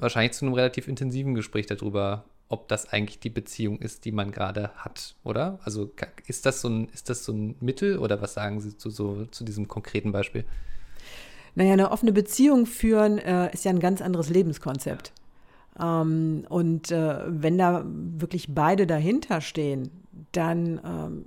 wahrscheinlich 0.00 0.32
zu 0.32 0.44
einem 0.44 0.54
relativ 0.54 0.88
intensiven 0.88 1.34
Gespräch 1.34 1.66
darüber, 1.66 2.24
ob 2.48 2.68
das 2.68 2.92
eigentlich 2.92 3.20
die 3.20 3.30
Beziehung 3.30 3.78
ist, 3.78 4.04
die 4.04 4.12
man 4.12 4.32
gerade 4.32 4.70
hat, 4.76 5.14
oder? 5.22 5.60
Also 5.62 5.90
ist 6.26 6.46
das 6.46 6.60
so 6.60 6.68
ein, 6.68 6.88
ist 6.88 7.08
das 7.08 7.24
so 7.24 7.32
ein 7.32 7.54
Mittel 7.60 7.98
oder 7.98 8.20
was 8.20 8.34
sagen 8.34 8.60
Sie 8.60 8.76
zu, 8.76 8.90
so, 8.90 9.26
zu 9.26 9.44
diesem 9.44 9.68
konkreten 9.68 10.10
Beispiel? 10.10 10.44
Naja, 11.54 11.72
eine 11.72 11.90
offene 11.90 12.12
Beziehung 12.12 12.66
führen 12.66 13.18
äh, 13.18 13.52
ist 13.52 13.64
ja 13.64 13.70
ein 13.70 13.80
ganz 13.80 14.02
anderes 14.02 14.28
Lebenskonzept. 14.30 15.12
Ähm, 15.78 16.44
und 16.48 16.90
äh, 16.90 17.18
wenn 17.26 17.58
da 17.58 17.84
wirklich 17.86 18.54
beide 18.54 18.86
dahinter 18.86 19.40
stehen, 19.40 19.90
dann, 20.32 20.80
ähm, 20.84 21.24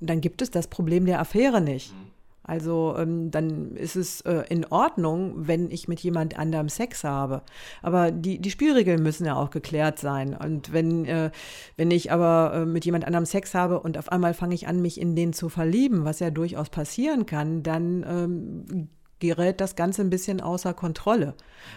dann 0.00 0.20
gibt 0.20 0.42
es 0.42 0.50
das 0.50 0.66
Problem 0.66 1.06
der 1.06 1.20
Affäre 1.20 1.60
nicht. 1.60 1.92
Mhm. 1.92 2.15
Also 2.46 2.94
ähm, 2.96 3.30
dann 3.30 3.74
ist 3.76 3.96
es 3.96 4.20
äh, 4.22 4.44
in 4.48 4.64
Ordnung, 4.66 5.48
wenn 5.48 5.70
ich 5.70 5.88
mit 5.88 6.00
jemand 6.00 6.38
anderem 6.38 6.68
Sex 6.68 7.04
habe. 7.04 7.42
Aber 7.82 8.12
die, 8.12 8.38
die 8.38 8.50
Spielregeln 8.50 9.02
müssen 9.02 9.26
ja 9.26 9.34
auch 9.34 9.50
geklärt 9.50 9.98
sein. 9.98 10.34
Und 10.34 10.72
wenn, 10.72 11.04
äh, 11.06 11.30
wenn 11.76 11.90
ich 11.90 12.12
aber 12.12 12.52
äh, 12.54 12.66
mit 12.66 12.84
jemand 12.84 13.04
anderem 13.04 13.26
Sex 13.26 13.54
habe 13.54 13.80
und 13.80 13.98
auf 13.98 14.10
einmal 14.10 14.34
fange 14.34 14.54
ich 14.54 14.68
an, 14.68 14.80
mich 14.80 15.00
in 15.00 15.16
den 15.16 15.32
zu 15.32 15.48
verlieben, 15.48 16.04
was 16.04 16.20
ja 16.20 16.30
durchaus 16.30 16.70
passieren 16.70 17.26
kann, 17.26 17.62
dann 17.62 18.04
ähm, 18.08 18.88
gerät 19.18 19.60
das 19.60 19.76
Ganze 19.76 20.02
ein 20.02 20.10
bisschen 20.10 20.40
außer 20.40 20.74
Kontrolle. 20.74 21.34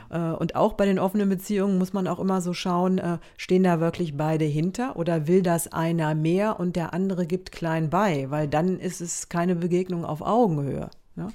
Äh, 0.09 0.19
und 0.19 0.55
auch 0.55 0.73
bei 0.73 0.85
den 0.85 0.99
offenen 0.99 1.29
Beziehungen 1.29 1.77
muss 1.77 1.93
man 1.93 2.07
auch 2.07 2.19
immer 2.19 2.41
so 2.41 2.53
schauen, 2.53 2.97
äh, 2.97 3.17
stehen 3.37 3.63
da 3.63 3.79
wirklich 3.79 4.17
beide 4.17 4.45
hinter 4.45 4.95
oder 4.95 5.27
will 5.27 5.41
das 5.41 5.71
einer 5.71 6.15
mehr 6.15 6.59
und 6.59 6.75
der 6.75 6.93
andere 6.93 7.25
gibt 7.25 7.51
klein 7.51 7.89
bei, 7.89 8.29
weil 8.29 8.47
dann 8.47 8.79
ist 8.79 9.01
es 9.01 9.29
keine 9.29 9.55
Begegnung 9.55 10.05
auf 10.05 10.21
Augenhöhe. 10.21 10.89
Ne? 11.15 11.29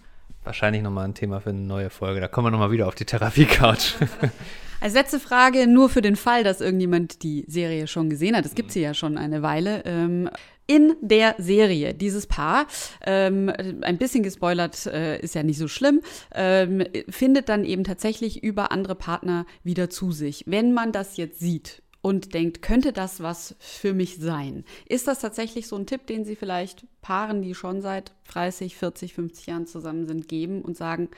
Wahrscheinlich 0.44 0.82
nochmal 0.82 1.06
ein 1.06 1.14
Thema 1.14 1.40
für 1.40 1.50
eine 1.50 1.60
neue 1.60 1.90
Folge. 1.90 2.20
Da 2.20 2.28
kommen 2.28 2.46
wir 2.46 2.50
nochmal 2.50 2.70
wieder 2.70 2.86
auf 2.86 2.94
die 2.94 3.06
Therapie-Couch. 3.06 3.94
Als 4.80 4.92
letzte 4.92 5.18
Frage, 5.18 5.66
nur 5.66 5.88
für 5.88 6.02
den 6.02 6.16
Fall, 6.16 6.44
dass 6.44 6.60
irgendjemand 6.60 7.22
die 7.22 7.46
Serie 7.48 7.86
schon 7.86 8.10
gesehen 8.10 8.36
hat. 8.36 8.44
Es 8.44 8.54
gibt 8.54 8.70
sie 8.70 8.82
ja 8.82 8.92
schon 8.92 9.16
eine 9.16 9.40
Weile. 9.40 9.82
Ähm, 9.86 10.28
in 10.66 10.96
der 11.00 11.35
Serie. 11.38 11.94
Dieses 11.94 12.27
Paar, 12.27 12.66
ähm, 13.05 13.53
ein 13.83 13.98
bisschen 13.98 14.22
gespoilert 14.22 14.87
äh, 14.87 15.20
ist 15.20 15.35
ja 15.35 15.42
nicht 15.42 15.59
so 15.59 15.68
schlimm, 15.68 16.00
ähm, 16.33 16.85
findet 17.09 17.48
dann 17.48 17.64
eben 17.64 17.85
tatsächlich 17.85 18.42
über 18.42 18.72
andere 18.72 18.94
Partner 18.94 19.46
wieder 19.62 19.90
zu 19.90 20.12
sich. 20.12 20.44
Wenn 20.46 20.72
man 20.72 20.92
das 20.92 21.16
jetzt 21.16 21.40
sieht 21.40 21.83
und 22.00 22.35
denkt, 22.35 22.62
könnte 22.62 22.92
das 22.92 23.22
was 23.22 23.57
für 23.59 23.94
mich 23.94 24.16
sein? 24.16 24.64
Ist 24.87 25.09
das 25.09 25.20
tatsächlich 25.20 25.66
so 25.66 25.77
ein 25.77 25.87
Tipp, 25.87 26.07
den 26.07 26.24
Sie 26.24 26.37
vielleicht 26.37 26.85
Paaren, 27.00 27.42
die 27.42 27.55
schon 27.55 27.81
seit 27.81 28.12
30, 28.29 28.77
40, 28.77 29.14
50 29.14 29.46
Jahren 29.46 29.66
zusammen 29.66 30.07
sind, 30.07 30.29
geben 30.29 30.62
und 30.62 30.77
sagen, 30.77 31.09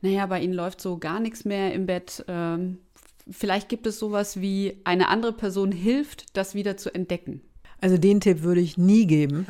naja, 0.00 0.26
bei 0.26 0.40
Ihnen 0.40 0.54
läuft 0.54 0.80
so 0.80 0.98
gar 0.98 1.20
nichts 1.20 1.44
mehr 1.44 1.72
im 1.72 1.86
Bett. 1.86 2.24
Ähm, 2.28 2.78
vielleicht 3.30 3.68
gibt 3.68 3.86
es 3.86 3.98
sowas 3.98 4.40
wie 4.40 4.80
eine 4.84 5.08
andere 5.08 5.32
Person 5.32 5.72
hilft, 5.72 6.36
das 6.36 6.54
wieder 6.54 6.76
zu 6.76 6.94
entdecken. 6.94 7.42
Also 7.84 7.98
den 7.98 8.18
Tipp 8.18 8.40
würde 8.40 8.62
ich 8.62 8.78
nie 8.78 9.06
geben. 9.06 9.46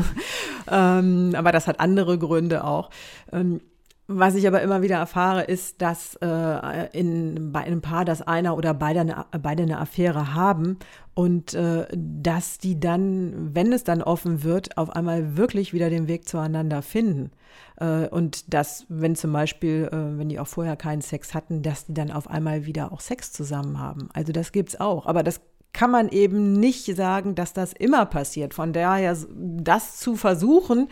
ähm, 0.72 1.34
aber 1.36 1.52
das 1.52 1.66
hat 1.66 1.78
andere 1.78 2.18
Gründe 2.18 2.64
auch. 2.64 2.88
Ähm, 3.30 3.60
was 4.06 4.34
ich 4.34 4.46
aber 4.46 4.62
immer 4.62 4.80
wieder 4.80 4.96
erfahre, 4.96 5.42
ist, 5.42 5.82
dass 5.82 6.14
äh, 6.22 6.88
in, 6.98 7.52
bei 7.52 7.60
einem 7.60 7.82
Paar, 7.82 8.06
dass 8.06 8.22
einer 8.22 8.56
oder 8.56 8.72
beide 8.72 9.00
eine, 9.00 9.26
beide 9.42 9.64
eine 9.64 9.78
Affäre 9.78 10.32
haben 10.32 10.78
und 11.12 11.52
äh, 11.52 11.86
dass 11.94 12.56
die 12.56 12.80
dann, 12.80 13.54
wenn 13.54 13.74
es 13.74 13.84
dann 13.84 14.02
offen 14.02 14.42
wird, 14.42 14.78
auf 14.78 14.88
einmal 14.88 15.36
wirklich 15.36 15.74
wieder 15.74 15.90
den 15.90 16.08
Weg 16.08 16.26
zueinander 16.26 16.80
finden. 16.80 17.30
Äh, 17.76 18.08
und 18.08 18.54
dass, 18.54 18.86
wenn 18.88 19.16
zum 19.16 19.34
Beispiel, 19.34 19.90
äh, 19.92 20.18
wenn 20.18 20.30
die 20.30 20.40
auch 20.40 20.48
vorher 20.48 20.76
keinen 20.76 21.02
Sex 21.02 21.34
hatten, 21.34 21.60
dass 21.60 21.84
die 21.84 21.92
dann 21.92 22.10
auf 22.10 22.30
einmal 22.30 22.64
wieder 22.64 22.90
auch 22.90 23.00
Sex 23.00 23.32
zusammen 23.32 23.78
haben. 23.78 24.08
Also 24.14 24.32
das 24.32 24.50
gibt's 24.50 24.80
auch. 24.80 25.04
Aber 25.04 25.22
das 25.22 25.42
kann 25.72 25.90
man 25.90 26.08
eben 26.08 26.52
nicht 26.52 26.84
sagen, 26.96 27.34
dass 27.34 27.52
das 27.52 27.72
immer 27.72 28.06
passiert. 28.06 28.54
Von 28.54 28.72
daher, 28.72 29.16
das 29.28 29.98
zu 29.98 30.16
versuchen, 30.16 30.88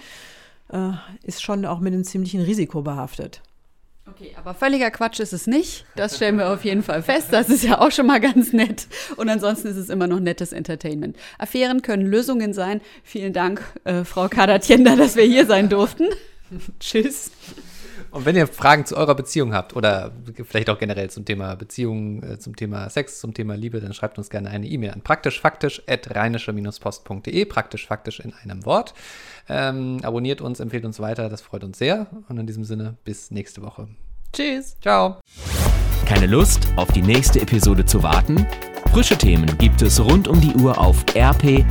äh, 0.73 0.91
ist 1.23 1.43
schon 1.43 1.65
auch 1.65 1.81
mit 1.81 1.93
einem 1.93 2.05
ziemlichen 2.05 2.43
Risiko 2.43 2.83
behaftet. 2.83 3.43
Okay, 4.09 4.33
aber 4.39 4.55
völliger 4.55 4.93
Quatsch 4.93 5.19
ist 5.19 5.33
es 5.33 5.49
nicht. 5.49 5.85
Das 5.97 6.17
stellen 6.17 6.39
wir 6.39 6.51
auf 6.51 6.65
jeden 6.65 6.85
Fall 6.85 7.03
fest. 7.03 7.33
Das 7.33 7.49
ist 7.49 7.65
ja 7.65 7.81
auch 7.81 7.91
schon 7.91 8.07
mal 8.07 8.21
ganz 8.21 8.53
nett. 8.53 8.87
Und 9.17 9.29
ansonsten 9.29 9.67
ist 9.67 9.77
es 9.77 9.89
immer 9.89 10.07
noch 10.07 10.21
nettes 10.21 10.53
Entertainment. 10.53 11.17
Affären 11.39 11.83
können 11.83 12.07
Lösungen 12.07 12.55
sein. 12.55 12.81
Vielen 13.03 13.33
Dank, 13.33 13.63
äh, 13.83 14.05
Frau 14.05 14.29
Kadatienda, 14.29 14.95
dass 14.95 15.17
wir 15.17 15.25
hier 15.25 15.47
sein 15.47 15.69
durften. 15.69 16.07
Tschüss. 16.81 17.33
Und 18.17 18.25
wenn 18.25 18.35
ihr 18.35 18.47
Fragen 18.47 18.87
zu 18.87 18.97
eurer 18.97 19.15
Beziehung 19.15 19.53
habt 19.53 19.77
oder 19.77 20.11
vielleicht 20.45 20.71
auch 20.71 20.79
generell 20.79 21.11
zum 21.11 21.27
Thema 21.27 21.55
Beziehung, 21.55 22.23
äh, 22.23 22.39
zum 22.39 22.57
Thema 22.57 22.89
Sex, 22.89 23.21
zum 23.21 23.35
Thema 23.35 23.59
Liebe, 23.59 23.79
dann 23.81 23.93
schreibt 23.93 24.17
uns 24.17 24.31
gerne 24.31 24.49
eine 24.49 24.67
E-Mail 24.67 24.93
an 24.93 25.03
praktischfaktisch.rheinische-post.de, 25.03 27.45
praktisch 27.45 27.87
faktisch 27.87 28.21
in 28.21 28.33
einem 28.33 28.65
Wort. 28.65 28.95
Ähm, 29.51 29.99
abonniert 30.03 30.41
uns, 30.41 30.61
empfehlt 30.61 30.87
uns 30.87 30.99
weiter, 30.99 31.29
das 31.29 31.43
freut 31.43 31.63
uns 31.63 31.77
sehr. 31.77 32.07
Und 32.31 32.39
in 32.39 32.47
diesem 32.47 32.65
Sinne, 32.65 32.97
bis 33.05 33.31
nächste 33.31 33.61
Woche. 33.61 33.87
Tschüss. 34.33 34.79
Ciao. 34.81 35.21
Keine 36.07 36.27
Lust, 36.27 36.69
auf 36.77 36.91
die 36.93 37.03
nächste 37.03 37.43
Episode 37.43 37.85
zu 37.85 38.03
warten? 38.03 38.47
Frische 38.93 39.19
Themen 39.19 39.59
gibt 39.59 39.83
es 39.83 40.03
rund 40.03 40.27
um 40.27 40.41
die 40.41 40.55
Uhr 40.55 40.79
auf 40.79 41.05
rp-online.de. 41.15 41.67